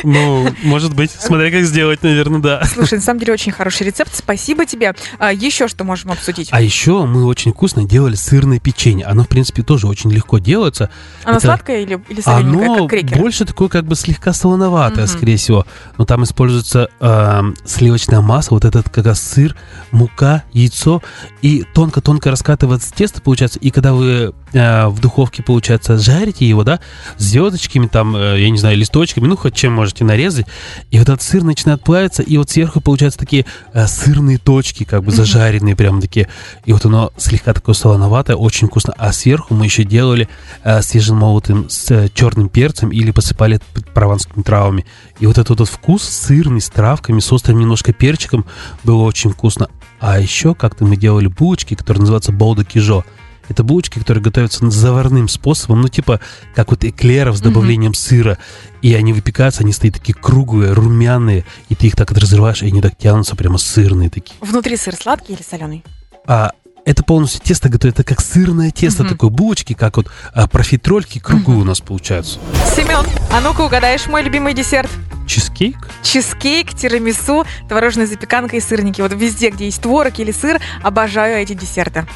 Ну, 0.05 0.49
может 0.63 0.95
быть, 0.95 1.11
смотря 1.11 1.51
как 1.51 1.65
сделать, 1.65 2.03
наверное, 2.03 2.41
да. 2.41 2.65
Слушай, 2.65 2.95
на 2.95 3.01
самом 3.01 3.21
деле 3.21 3.33
очень 3.33 3.53
хороший 3.53 3.87
рецепт, 3.87 4.11
спасибо 4.15 4.67
тебе. 4.67 4.95
А, 5.19 5.33
еще 5.33 5.69
что 5.69 5.85
можем 5.85 6.11
обсудить? 6.11 6.49
А 6.51 6.61
еще 6.61 7.05
мы 7.05 7.25
очень 7.25 7.53
вкусно 7.53 7.85
делали 7.85 8.15
сырное 8.15 8.59
печенье. 8.59 9.07
Оно, 9.07 9.25
в 9.25 9.29
принципе, 9.29 9.63
тоже 9.63 9.87
очень 9.87 10.11
легко 10.11 10.39
делается. 10.39 10.91
Оно 11.25 11.37
Это... 11.37 11.47
сладкое 11.47 11.83
или, 11.83 12.03
или 12.09 12.21
солененькое, 12.21 12.65
Оно 12.67 12.77
как 12.79 12.91
крекер? 12.91 13.19
больше 13.19 13.45
такое, 13.45 13.69
как 13.69 13.85
бы 13.85 13.95
слегка 13.95 14.33
солоноватое, 14.33 15.07
скорее 15.07 15.37
всего. 15.37 15.67
Но 15.99 16.05
там 16.05 16.25
используется 16.25 16.89
э, 17.01 17.43
сливочное 17.65 18.21
масло, 18.21 18.57
вот 18.57 18.65
этот 18.65 18.89
как 18.89 19.07
раз 19.07 19.21
сыр, 19.21 19.57
мука, 19.91 20.45
яйцо, 20.53 21.03
и 21.43 21.65
тонко-тонко 21.75 22.31
раскатывается 22.31 22.93
тесто, 22.93 23.21
получается. 23.21 23.59
И 23.59 23.71
когда 23.71 23.93
вы 23.93 24.35
э, 24.53 24.87
в 24.87 25.01
духовке, 25.01 25.43
получается, 25.43 25.99
жарите 25.99 26.49
его, 26.49 26.65
да, 26.65 26.81
звездочками, 27.19 27.87
там, 27.87 28.17
э, 28.17 28.41
я 28.41 28.51
не 28.51 28.59
знаю, 28.59 28.77
листочками, 28.77 29.27
ну, 29.27 29.37
хоть 29.43 29.55
чем 29.55 29.73
можете 29.73 30.05
нарезать, 30.05 30.47
и 30.91 30.99
вот 30.99 31.09
этот 31.09 31.23
сыр 31.23 31.43
начинает 31.43 31.83
плавиться, 31.83 32.23
и 32.23 32.37
вот 32.37 32.51
сверху 32.51 32.81
получаются 32.81 33.19
такие 33.19 33.45
э, 33.73 33.87
сырные 33.87 34.39
точки, 34.39 34.85
как 34.85 35.03
бы 35.03 35.11
зажаренные 35.11 35.77
прямо 35.77 36.01
такие, 36.01 36.29
и 36.65 36.73
вот 36.73 36.85
оно 36.85 37.13
слегка 37.17 37.53
такое 37.53 37.75
солоноватое, 37.75 38.37
очень 38.37 38.69
вкусно, 38.69 38.95
а 38.97 39.13
сверху 39.13 39.55
мы 39.55 39.65
еще 39.65 39.85
делали 39.85 40.29
э, 40.63 40.81
свежемолотым 40.83 41.69
с 41.69 41.91
э, 41.91 42.09
черным 42.15 42.49
перцем 42.49 42.91
или 42.91 43.11
посыпали 43.11 43.61
прованскими 43.95 44.43
травами, 44.43 44.87
и 45.19 45.27
вот 45.27 45.39
этот 45.39 45.59
вот 45.59 45.69
вкус 45.69 46.03
сырный, 46.03 46.61
с 46.61 46.71
травками, 46.71 47.21
с 47.21 47.33
острым 47.33 47.59
немножко 47.59 47.93
перчиком, 47.93 48.47
было 48.85 49.03
очень 49.03 49.31
вкусно. 49.31 49.69
А 50.01 50.19
еще 50.19 50.55
как-то 50.55 50.85
мы 50.85 50.97
делали 50.97 51.29
булочки, 51.29 51.75
которые 51.75 52.01
называются 52.01 52.33
болда 52.33 52.65
кижо. 52.65 53.05
Это 53.49 53.65
булочки, 53.65 53.99
которые 53.99 54.23
готовятся 54.23 54.69
заварным 54.71 55.29
способом, 55.29 55.83
ну, 55.83 55.89
типа, 55.89 56.21
как 56.55 56.71
вот 56.71 56.85
эклеров 56.85 57.37
с 57.37 57.41
добавлением 57.41 57.93
mm-hmm. 57.93 57.95
сыра. 57.95 58.39
И 58.81 58.95
они 58.95 59.13
выпекаются, 59.13 59.63
они 59.63 59.73
стоят 59.73 59.97
такие 59.97 60.15
круглые, 60.15 60.73
румяные, 60.73 61.45
и 61.69 61.75
ты 61.75 61.89
их 61.89 61.97
так 61.97 62.11
разрываешь, 62.13 62.63
и 62.63 62.67
они 62.67 62.81
так 62.81 62.97
тянутся, 62.97 63.37
прямо 63.37 63.59
сырные 63.59 64.11
такие. 64.11 64.37
Внутри 64.41 64.77
сыр 64.77 64.95
сладкий 64.95 65.35
или 65.35 65.43
соленый? 65.43 65.85
А, 66.27 66.53
это 66.85 67.05
полностью 67.05 67.41
тесто 67.41 67.69
готовится, 67.69 68.03
это 68.03 68.15
как 68.15 68.25
сырное 68.25 68.71
тесто, 68.71 69.03
mm-hmm. 69.03 69.09
такой 69.09 69.31
булочки, 69.31 69.73
как 69.75 69.97
вот 69.97 70.11
а, 70.35 70.49
профитрольки 70.49 71.19
круглые 71.19 71.61
mm-hmm. 71.61 71.63
у 71.63 71.67
нас 71.67 71.81
получаются. 71.81 72.39
Семен, 72.75 73.07
а 73.31 73.41
ну-ка 73.41 73.61
угадаешь 73.63 74.07
мой 74.07 74.23
любимый 74.23 74.55
десерт? 74.55 74.91
Чизкейк? 75.27 75.77
Чизкейк, 76.03 76.75
тирамису, 76.75 77.45
творожная 77.69 78.07
запеканка 78.07 78.57
и 78.57 78.61
сырники. 78.61 79.01
Вот 79.01 79.13
везде, 79.13 79.51
где 79.51 79.67
есть 79.67 79.81
творог 79.81 80.19
или 80.19 80.33
сыр, 80.33 80.61
обожаю 80.83 81.39
эти 81.39 81.55
десерты. 81.55 82.07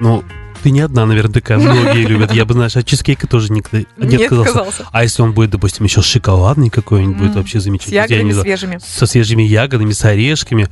Ну, 0.00 0.24
ты 0.64 0.70
не 0.70 0.80
одна, 0.80 1.04
наверное, 1.04 1.34
такая. 1.34 1.58
Многие 1.58 2.06
любят. 2.08 2.32
Я 2.32 2.46
бы, 2.46 2.54
знаешь, 2.54 2.74
от 2.74 2.86
чизкейка 2.86 3.26
тоже 3.26 3.52
никто 3.52 3.80
не 3.98 4.16
отказался. 4.16 4.86
А 4.90 5.02
если 5.02 5.20
он 5.20 5.34
будет, 5.34 5.50
допустим, 5.50 5.84
еще 5.84 6.00
шоколадный 6.00 6.70
какой-нибудь, 6.70 7.18
будет 7.18 7.36
вообще 7.36 7.60
замечательный. 7.60 8.06
С 8.06 8.10
ягодами 8.10 8.32
свежими. 8.32 8.78
Со 8.82 9.04
свежими 9.04 9.42
ягодами, 9.42 9.92
с 9.92 10.02
орешками. 10.06 10.68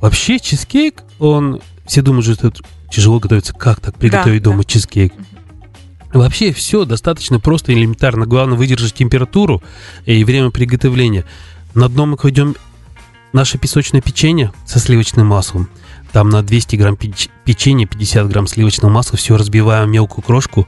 Вообще, 0.00 0.38
чизкейк, 0.38 1.02
он... 1.18 1.60
Все 1.86 2.00
думают, 2.00 2.24
что 2.24 2.48
это 2.48 2.52
тяжело 2.90 3.18
готовится. 3.18 3.52
Как 3.52 3.80
так 3.80 3.98
приготовить 3.98 4.42
дома 4.42 4.64
чизкейк? 4.64 5.12
Вообще 6.14 6.54
все 6.54 6.86
достаточно 6.86 7.38
просто 7.38 7.72
и 7.72 7.74
элементарно. 7.74 8.24
Главное 8.24 8.56
выдержать 8.56 8.94
температуру 8.94 9.62
и 10.06 10.24
время 10.24 10.50
приготовления. 10.50 11.26
На 11.74 11.90
дно 11.90 12.06
мы 12.06 12.16
кладем 12.16 12.56
наше 13.34 13.58
песочное 13.58 14.00
печенье 14.00 14.54
со 14.64 14.78
сливочным 14.78 15.26
маслом. 15.26 15.68
Там 16.12 16.30
на 16.30 16.42
200 16.42 16.76
грамм 16.76 16.96
печенья, 16.96 17.86
50 17.86 18.28
грамм 18.28 18.46
сливочного 18.46 18.90
масла, 18.90 19.18
все 19.18 19.36
разбиваем 19.36 19.90
мелкую 19.90 20.24
крошку, 20.24 20.66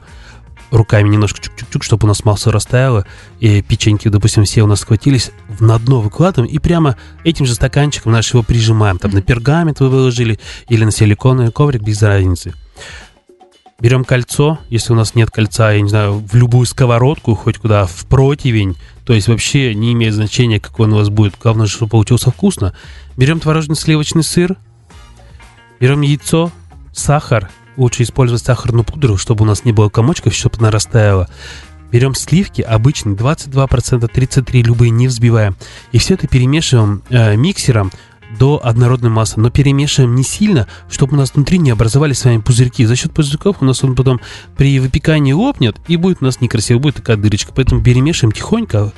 руками 0.71 1.09
немножко 1.09 1.39
чук-чук-чук, 1.41 1.83
чтобы 1.83 2.05
у 2.05 2.07
нас 2.07 2.23
масло 2.23 2.51
растаяло, 2.51 3.05
и 3.39 3.61
печеньки, 3.61 4.07
допустим, 4.07 4.45
все 4.45 4.63
у 4.63 4.67
нас 4.67 4.81
схватились, 4.81 5.31
на 5.59 5.77
дно 5.79 5.99
выкладываем, 6.01 6.51
и 6.51 6.59
прямо 6.59 6.95
этим 7.23 7.45
же 7.45 7.55
стаканчиком 7.55 8.11
наш 8.11 8.33
его 8.33 8.43
прижимаем. 8.43 8.97
Там 8.97 9.11
на 9.11 9.21
пергамент 9.21 9.79
вы 9.79 9.89
выложили, 9.89 10.39
или 10.69 10.85
на 10.85 10.91
силиконовый 10.91 11.51
коврик, 11.51 11.81
без 11.81 12.01
разницы. 12.01 12.53
Берем 13.79 14.05
кольцо, 14.05 14.59
если 14.69 14.93
у 14.93 14.95
нас 14.95 15.15
нет 15.15 15.31
кольца, 15.31 15.71
я 15.71 15.81
не 15.81 15.89
знаю, 15.89 16.13
в 16.19 16.35
любую 16.35 16.67
сковородку, 16.67 17.33
хоть 17.33 17.57
куда, 17.57 17.87
в 17.87 18.05
противень, 18.05 18.77
то 19.05 19.13
есть 19.13 19.27
вообще 19.27 19.73
не 19.73 19.93
имеет 19.93 20.13
значения, 20.13 20.59
какой 20.59 20.85
он 20.85 20.93
у 20.93 20.97
вас 20.97 21.09
будет. 21.09 21.33
Главное, 21.41 21.65
чтобы 21.65 21.89
получился 21.89 22.29
вкусно. 22.29 22.75
Берем 23.17 23.39
творожный 23.39 23.75
сливочный 23.75 24.23
сыр, 24.23 24.55
Берем 25.81 26.01
яйцо, 26.01 26.51
сахар. 26.93 27.49
Лучше 27.75 28.03
использовать 28.03 28.43
сахарную 28.43 28.83
пудру, 28.83 29.17
чтобы 29.17 29.43
у 29.43 29.47
нас 29.47 29.65
не 29.65 29.71
было 29.71 29.89
комочков, 29.89 30.35
чтобы 30.35 30.57
она 30.59 30.69
растаяла. 30.69 31.27
Берем 31.91 32.13
сливки, 32.13 32.61
обычные, 32.61 33.15
22%, 33.15 34.07
33%, 34.13 34.61
любые, 34.61 34.91
не 34.91 35.07
взбиваем. 35.07 35.55
И 35.91 35.97
все 35.97 36.13
это 36.13 36.27
перемешиваем 36.27 37.01
э, 37.09 37.35
миксером 37.35 37.91
до 38.41 38.59
однородной 38.63 39.11
массы, 39.11 39.39
но 39.39 39.51
перемешиваем 39.51 40.15
не 40.15 40.23
сильно, 40.23 40.67
чтобы 40.89 41.13
у 41.13 41.15
нас 41.15 41.35
внутри 41.35 41.59
не 41.59 41.69
образовались 41.69 42.17
с 42.17 42.25
вами 42.25 42.39
пузырьки. 42.39 42.87
За 42.87 42.95
счет 42.95 43.13
пузырьков 43.13 43.57
у 43.61 43.65
нас 43.65 43.83
он 43.83 43.93
потом 43.93 44.19
при 44.57 44.79
выпекании 44.79 45.31
лопнет, 45.31 45.77
и 45.87 45.95
будет 45.95 46.17
у 46.21 46.25
нас 46.25 46.41
некрасиво, 46.41 46.79
будет 46.79 46.95
такая 46.95 47.17
дырочка. 47.17 47.53
Поэтому 47.55 47.83
перемешиваем 47.83 48.31
тихонько 48.31 48.93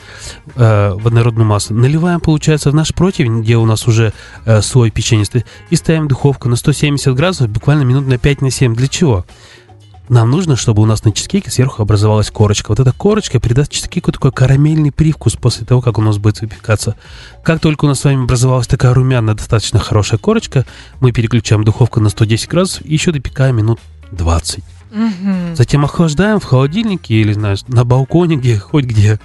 э, 0.55 0.93
в 0.93 1.05
однородную 1.05 1.45
массу. 1.45 1.73
Наливаем, 1.73 2.21
получается, 2.21 2.71
в 2.71 2.73
наш 2.73 2.93
противень, 2.93 3.41
где 3.41 3.57
у 3.57 3.65
нас 3.65 3.85
уже 3.85 4.13
э, 4.45 4.61
слой 4.61 4.91
печенистый, 4.91 5.43
и 5.69 5.75
ставим 5.75 6.07
духовку 6.07 6.47
на 6.47 6.55
170 6.55 7.13
градусов 7.13 7.49
буквально 7.49 7.81
минут 7.81 8.07
на 8.07 8.17
5 8.17 8.43
на 8.43 8.49
7. 8.49 8.73
Для 8.75 8.87
чего? 8.87 9.25
Нам 10.09 10.29
нужно, 10.29 10.55
чтобы 10.55 10.81
у 10.81 10.85
нас 10.85 11.05
на 11.05 11.11
чизкейке 11.11 11.49
сверху 11.49 11.81
образовалась 11.81 12.29
корочка. 12.29 12.69
Вот 12.69 12.79
эта 12.79 12.91
корочка 12.91 13.39
придаст 13.39 13.71
чизкейку 13.71 14.11
такой 14.11 14.31
карамельный 14.31 14.91
привкус 14.91 15.35
после 15.35 15.65
того, 15.65 15.81
как 15.81 15.97
у 15.97 16.01
нас 16.01 16.17
будет 16.17 16.41
выпекаться. 16.41 16.95
Как 17.43 17.61
только 17.61 17.85
у 17.85 17.87
нас 17.87 18.01
с 18.01 18.03
вами 18.03 18.23
образовалась 18.23 18.67
такая 18.67 18.93
румяная, 18.93 19.35
достаточно 19.35 19.79
хорошая 19.79 20.19
корочка, 20.19 20.65
мы 20.99 21.11
переключаем 21.11 21.63
духовку 21.63 22.01
на 22.01 22.09
110 22.09 22.49
градусов 22.49 22.85
и 22.85 22.93
еще 22.93 23.11
допекаем 23.11 23.55
минут 23.55 23.79
20. 24.11 24.63
Угу. 24.93 25.55
Затем 25.55 25.85
охлаждаем 25.85 26.39
в 26.39 26.43
холодильнике 26.43 27.15
или, 27.15 27.33
знаешь, 27.33 27.61
на 27.67 27.83
балконе, 27.83 28.35
где, 28.35 28.59
хоть 28.59 28.85
где. 28.85 29.19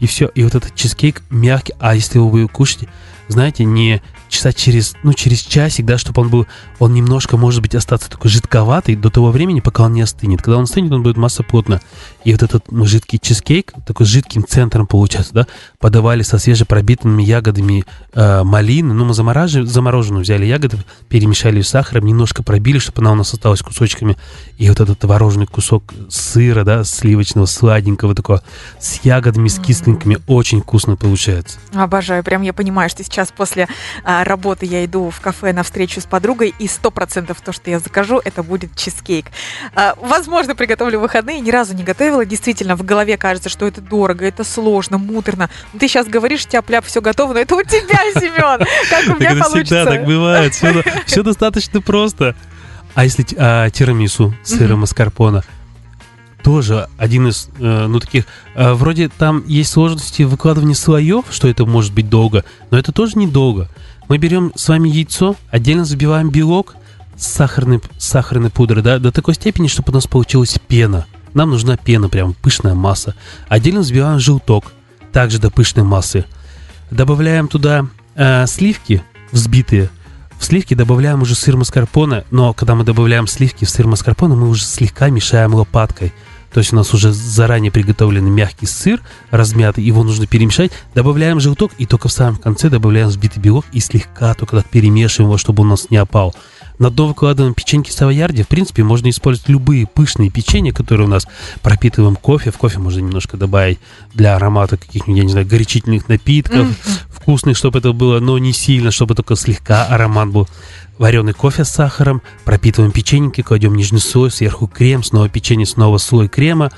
И 0.00 0.06
все. 0.06 0.28
И 0.34 0.42
вот 0.42 0.54
этот 0.54 0.74
чизкейк 0.74 1.22
мягкий. 1.30 1.74
А 1.78 1.94
если 1.94 2.18
вы 2.18 2.40
его 2.40 2.48
кушаете, 2.48 2.88
знаете, 3.28 3.64
не 3.64 4.02
часа 4.28 4.52
через, 4.52 4.94
ну, 5.02 5.12
через 5.12 5.40
часик, 5.40 5.86
да, 5.86 5.98
чтобы 5.98 6.22
он 6.22 6.28
был, 6.28 6.46
он 6.78 6.94
немножко, 6.94 7.36
может 7.36 7.62
быть, 7.62 7.74
остаться 7.74 8.10
такой 8.10 8.30
жидковатый 8.30 8.94
до 8.94 9.10
того 9.10 9.30
времени, 9.30 9.60
пока 9.60 9.84
он 9.84 9.94
не 9.94 10.02
остынет. 10.02 10.42
Когда 10.42 10.58
он 10.58 10.64
остынет, 10.64 10.92
он 10.92 11.02
будет 11.02 11.16
масса 11.16 11.42
плотно. 11.42 11.80
И 12.24 12.32
вот 12.32 12.42
этот 12.42 12.64
жидкий 12.84 13.18
чизкейк, 13.18 13.72
такой 13.86 14.06
жидким 14.06 14.44
центром 14.46 14.86
получается, 14.86 15.32
да, 15.32 15.46
подавали 15.78 16.22
со 16.22 16.38
свежепробитыми 16.38 17.22
ягодами 17.22 17.84
э, 18.12 18.42
малины. 18.42 18.92
Ну, 18.92 19.06
мы 19.06 19.14
замораживали, 19.14 19.66
замороженную 19.66 20.22
взяли 20.22 20.44
ягоды, 20.44 20.78
перемешали 21.08 21.62
с 21.62 21.68
сахаром, 21.68 22.04
немножко 22.04 22.42
пробили, 22.42 22.78
чтобы 22.78 23.00
она 23.00 23.12
у 23.12 23.14
нас 23.14 23.32
осталась 23.32 23.62
кусочками. 23.62 24.16
И 24.58 24.68
вот 24.68 24.80
этот 24.80 24.98
творожный 24.98 25.46
кусок 25.46 25.94
сыра, 26.10 26.64
да, 26.64 26.84
сливочного, 26.84 27.46
сладенького 27.46 28.14
такого, 28.14 28.42
с 28.78 29.00
ягодами, 29.04 29.48
с 29.48 29.58
кисленькими, 29.58 30.18
очень 30.26 30.60
вкусно 30.60 30.96
получается. 30.96 31.58
Обожаю. 31.72 32.22
Прям 32.22 32.42
я 32.42 32.52
понимаю, 32.52 32.90
что 32.90 33.02
сейчас 33.04 33.17
после 33.26 33.68
а, 34.04 34.24
работы 34.24 34.66
я 34.66 34.84
иду 34.84 35.10
в 35.10 35.20
кафе 35.20 35.52
на 35.52 35.62
встречу 35.62 36.00
с 36.00 36.04
подругой, 36.04 36.54
и 36.58 36.68
сто 36.68 36.90
процентов 36.90 37.40
то, 37.40 37.52
что 37.52 37.70
я 37.70 37.78
закажу, 37.78 38.20
это 38.24 38.42
будет 38.42 38.76
чизкейк. 38.76 39.26
А, 39.74 39.94
возможно, 40.00 40.54
приготовлю 40.54 41.00
выходные, 41.00 41.40
ни 41.40 41.50
разу 41.50 41.74
не 41.74 41.82
готовила. 41.82 42.24
Действительно, 42.24 42.76
в 42.76 42.84
голове 42.84 43.16
кажется, 43.16 43.48
что 43.48 43.66
это 43.66 43.80
дорого, 43.80 44.24
это 44.24 44.44
сложно, 44.44 44.98
муторно. 44.98 45.50
Но 45.72 45.78
ты 45.78 45.88
сейчас 45.88 46.06
говоришь, 46.06 46.46
тяп-ляп, 46.46 46.84
все 46.84 47.00
готово, 47.00 47.32
но 47.32 47.40
это 47.40 47.56
у 47.56 47.62
тебя, 47.62 47.98
Семен. 48.14 48.66
Как 48.88 49.16
у 49.16 49.20
меня 49.20 49.30
получится? 49.30 49.74
Всегда 49.74 49.84
так 49.84 50.04
бывает. 50.04 50.54
Все 51.06 51.22
достаточно 51.22 51.80
просто. 51.80 52.36
А 52.94 53.04
если 53.04 53.26
а, 53.36 53.70
тирамису 53.70 54.34
сыра 54.42 54.76
маскарпоне? 54.76 55.42
Тоже 56.42 56.88
один 56.96 57.28
из, 57.28 57.48
э, 57.58 57.86
ну, 57.86 58.00
таких, 58.00 58.24
э, 58.54 58.72
вроде 58.72 59.08
там 59.08 59.44
есть 59.46 59.72
сложности 59.72 60.22
выкладывания 60.22 60.74
слоев, 60.74 61.26
что 61.30 61.48
это 61.48 61.66
может 61.66 61.92
быть 61.92 62.08
долго, 62.08 62.44
но 62.70 62.78
это 62.78 62.92
тоже 62.92 63.18
недолго. 63.18 63.68
Мы 64.08 64.18
берем 64.18 64.52
с 64.54 64.68
вами 64.68 64.88
яйцо, 64.88 65.36
отдельно 65.50 65.84
забиваем 65.84 66.30
белок 66.30 66.76
с 67.16 67.26
сахарной, 67.26 67.80
сахарной 67.98 68.50
пудрой, 68.50 68.82
да, 68.82 68.98
до 68.98 69.12
такой 69.12 69.34
степени, 69.34 69.66
чтобы 69.66 69.90
у 69.90 69.94
нас 69.94 70.06
получилась 70.06 70.58
пена. 70.66 71.06
Нам 71.34 71.50
нужна 71.50 71.76
пена, 71.76 72.08
прям 72.08 72.32
пышная 72.32 72.74
масса. 72.74 73.14
Отдельно 73.48 73.80
взбиваем 73.80 74.18
желток, 74.18 74.72
также 75.12 75.38
до 75.38 75.50
пышной 75.50 75.84
массы. 75.84 76.24
Добавляем 76.90 77.48
туда 77.48 77.86
э, 78.14 78.46
сливки 78.46 79.02
взбитые, 79.32 79.90
В 80.38 80.44
сливки 80.44 80.74
добавляем 80.74 81.22
уже 81.22 81.34
сыр 81.34 81.56
маскарпоне, 81.56 82.24
но 82.30 82.52
когда 82.54 82.74
мы 82.74 82.84
добавляем 82.84 83.26
сливки 83.26 83.64
в 83.64 83.70
сыр 83.70 83.86
маскарпоне, 83.86 84.36
мы 84.36 84.48
уже 84.48 84.64
слегка 84.64 85.10
мешаем 85.10 85.54
лопаткой. 85.54 86.12
То 86.52 86.60
есть 86.60 86.72
у 86.72 86.76
нас 86.76 86.94
уже 86.94 87.12
заранее 87.12 87.70
приготовленный 87.70 88.30
мягкий 88.30 88.66
сыр, 88.66 89.00
размятый, 89.30 89.84
его 89.84 90.02
нужно 90.02 90.26
перемешать. 90.26 90.72
Добавляем 90.94 91.40
желток 91.40 91.72
и 91.76 91.86
только 91.86 92.08
в 92.08 92.12
самом 92.12 92.36
конце 92.36 92.70
добавляем 92.70 93.08
взбитый 93.08 93.42
белок 93.42 93.66
и 93.72 93.80
слегка 93.80 94.32
только 94.34 94.56
так 94.56 94.66
перемешиваем 94.66 95.28
его, 95.28 95.38
чтобы 95.38 95.62
у 95.62 95.66
нас 95.66 95.90
не 95.90 95.98
опал. 95.98 96.34
На 96.78 96.90
дно 96.90 97.08
выкладываем 97.08 97.54
печеньки 97.54 97.90
савоярди. 97.90 98.44
В 98.44 98.48
принципе, 98.48 98.84
можно 98.84 99.10
использовать 99.10 99.48
любые 99.48 99.86
пышные 99.86 100.30
печенья, 100.30 100.72
которые 100.72 101.08
у 101.08 101.10
нас 101.10 101.26
пропитываем 101.60 102.14
кофе. 102.14 102.52
В 102.52 102.56
кофе 102.56 102.78
можно 102.78 103.00
немножко 103.00 103.36
добавить 103.36 103.80
для 104.14 104.36
аромата 104.36 104.76
каких-нибудь, 104.76 105.18
я 105.18 105.24
не 105.24 105.30
знаю, 105.30 105.46
горячительных 105.46 106.08
напитков, 106.08 106.68
mm-hmm. 106.68 107.07
Вкусных, 107.28 107.58
чтобы 107.58 107.80
это 107.80 107.92
было, 107.92 108.20
но 108.20 108.38
не 108.38 108.54
сильно, 108.54 108.90
чтобы 108.90 109.14
только 109.14 109.36
слегка 109.36 109.84
аромат 109.84 110.30
был. 110.30 110.48
Вареный 110.96 111.34
кофе 111.34 111.64
с 111.64 111.68
сахаром, 111.68 112.22
пропитываем 112.46 112.90
печеньки, 112.90 113.42
кладем 113.42 113.74
нижний 113.74 113.98
слой, 113.98 114.30
сверху 114.30 114.66
крем, 114.66 115.04
снова 115.04 115.28
печенье, 115.28 115.66
снова 115.66 115.98
слой 115.98 116.28
крема. 116.28 116.72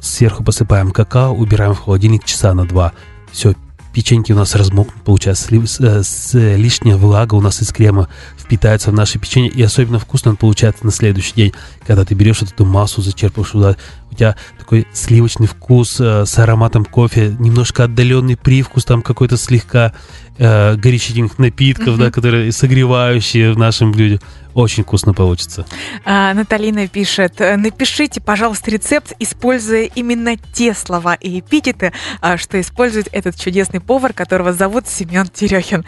Сверху 0.00 0.42
посыпаем 0.42 0.90
какао, 0.90 1.32
убираем 1.32 1.74
в 1.74 1.78
холодильник 1.78 2.24
часа 2.24 2.52
на 2.52 2.66
два. 2.66 2.92
Все, 3.30 3.54
печеньки 3.98 4.30
у 4.30 4.36
нас 4.36 4.54
размокнут, 4.54 5.02
получается, 5.02 5.48
э, 5.52 6.02
с, 6.04 6.32
лишняя 6.32 6.96
влага 6.96 7.34
у 7.34 7.40
нас 7.40 7.60
из 7.60 7.72
крема 7.72 8.08
впитается 8.38 8.92
в 8.92 8.94
наше 8.94 9.18
печенье, 9.18 9.50
и 9.50 9.60
особенно 9.60 9.98
вкусно 9.98 10.30
он 10.30 10.36
получается 10.36 10.86
на 10.86 10.92
следующий 10.92 11.34
день, 11.34 11.52
когда 11.84 12.04
ты 12.04 12.14
берешь 12.14 12.40
вот 12.40 12.52
эту 12.52 12.64
массу, 12.64 13.02
зачерпываешь 13.02 13.50
туда, 13.50 13.76
у 14.12 14.14
тебя 14.14 14.36
такой 14.56 14.86
сливочный 14.92 15.48
вкус 15.48 15.96
э, 15.98 16.26
с 16.26 16.38
ароматом 16.38 16.84
кофе, 16.84 17.34
немножко 17.40 17.84
отдаленный 17.84 18.36
привкус 18.36 18.84
там 18.84 19.02
какой-то 19.02 19.36
слегка, 19.36 19.92
э, 20.38 20.76
горячительных 20.76 21.36
напитков, 21.40 21.96
mm-hmm. 21.96 21.98
да, 21.98 22.10
которые 22.12 22.52
согревающие 22.52 23.52
в 23.52 23.58
нашем 23.58 23.90
блюде. 23.90 24.20
Очень 24.58 24.82
вкусно 24.82 25.14
получится. 25.14 25.64
А, 26.04 26.34
Наталина 26.34 26.88
пишет, 26.88 27.38
напишите, 27.38 28.20
пожалуйста, 28.20 28.72
рецепт, 28.72 29.12
используя 29.20 29.84
именно 29.84 30.36
те 30.36 30.74
слова 30.74 31.14
и 31.14 31.38
эпитеты, 31.38 31.92
а, 32.20 32.36
что 32.36 32.60
использует 32.60 33.08
этот 33.12 33.38
чудесный 33.38 33.78
повар, 33.78 34.12
которого 34.12 34.52
зовут 34.52 34.88
Семен 34.88 35.28
Терехин. 35.28 35.84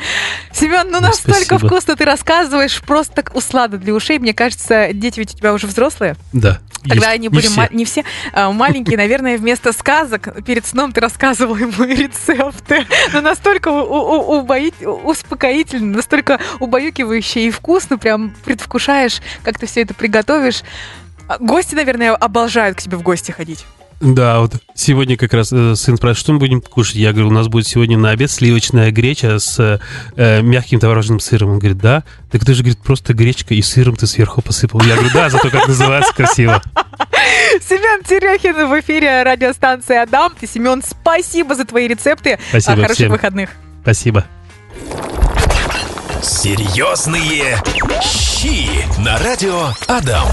Семен, 0.52 0.88
ну 0.88 1.00
настолько 1.00 1.56
Спасибо. 1.56 1.66
вкусно 1.66 1.96
ты 1.96 2.04
рассказываешь, 2.04 2.80
просто 2.82 3.16
так 3.16 3.34
услада 3.34 3.76
для 3.76 3.92
ушей. 3.92 4.20
Мне 4.20 4.34
кажется, 4.34 4.90
дети 4.92 5.18
ведь 5.18 5.34
у 5.34 5.38
тебя 5.38 5.52
уже 5.52 5.66
взрослые. 5.66 6.14
Да. 6.32 6.60
Тогда 6.88 7.10
они 7.10 7.28
были 7.28 7.42
не 7.42 7.48
все, 7.48 7.68
не 7.70 7.84
все 7.84 8.04
а, 8.32 8.50
маленькие, 8.52 8.96
наверное, 8.96 9.36
вместо 9.36 9.72
сказок 9.72 10.44
перед 10.44 10.66
сном 10.66 10.92
ты 10.92 11.00
рассказывал 11.00 11.56
ему 11.56 11.84
рецепты. 11.84 12.86
Но 13.12 13.20
настолько 13.20 13.68
у, 13.68 13.82
у, 13.82 14.38
убоит, 14.38 14.74
успокоительно, 14.82 15.96
настолько 15.96 16.40
убаюкивающе 16.58 17.46
и 17.46 17.50
вкусно, 17.50 17.98
прям 17.98 18.34
предвкушаешь, 18.44 19.20
как 19.42 19.58
ты 19.58 19.66
все 19.66 19.82
это 19.82 19.94
приготовишь. 19.94 20.62
А, 21.28 21.38
гости, 21.38 21.74
наверное, 21.74 22.14
обожают 22.14 22.78
к 22.78 22.82
тебе 22.82 22.96
в 22.96 23.02
гости 23.02 23.30
ходить. 23.30 23.64
Да, 24.00 24.40
вот 24.40 24.54
сегодня 24.74 25.18
как 25.18 25.34
раз 25.34 25.52
э, 25.52 25.74
сын 25.76 25.98
спрашивает, 25.98 26.18
что 26.18 26.32
мы 26.32 26.38
будем 26.38 26.62
кушать. 26.62 26.96
Я 26.96 27.12
говорю, 27.12 27.28
у 27.28 27.32
нас 27.32 27.48
будет 27.48 27.66
сегодня 27.66 27.98
на 27.98 28.10
обед 28.10 28.30
сливочная 28.30 28.90
греча 28.90 29.38
с 29.38 29.78
э, 30.16 30.40
мягким 30.42 30.80
творожным 30.80 31.20
сыром. 31.20 31.50
Он 31.50 31.58
говорит, 31.58 31.76
да. 31.78 32.04
Так 32.30 32.44
ты 32.46 32.54
же, 32.54 32.62
говорит, 32.62 32.80
просто 32.80 33.12
гречка 33.12 33.52
и 33.52 33.60
сыром 33.60 33.96
ты 33.96 34.06
сверху 34.06 34.40
посыпал. 34.40 34.80
Я 34.82 34.94
говорю, 34.94 35.10
да, 35.12 35.28
зато 35.28 35.50
как 35.50 35.68
называется 35.68 36.14
красиво. 36.14 36.62
Семен 37.60 38.02
Терехин 38.04 38.68
в 38.68 38.80
эфире 38.80 39.22
радиостанции 39.22 39.96
Адам. 39.96 40.32
Ты, 40.38 40.46
Семен, 40.46 40.82
спасибо 40.82 41.54
за 41.54 41.66
твои 41.66 41.86
рецепты. 41.86 42.38
Спасибо 42.48 42.76
Хороших 42.76 42.96
всем. 42.96 43.10
выходных. 43.10 43.50
Спасибо. 43.82 44.24
Серьезные 46.22 47.62
щи 48.02 48.66
на 48.98 49.18
радио 49.18 49.68
Адам. 49.88 50.26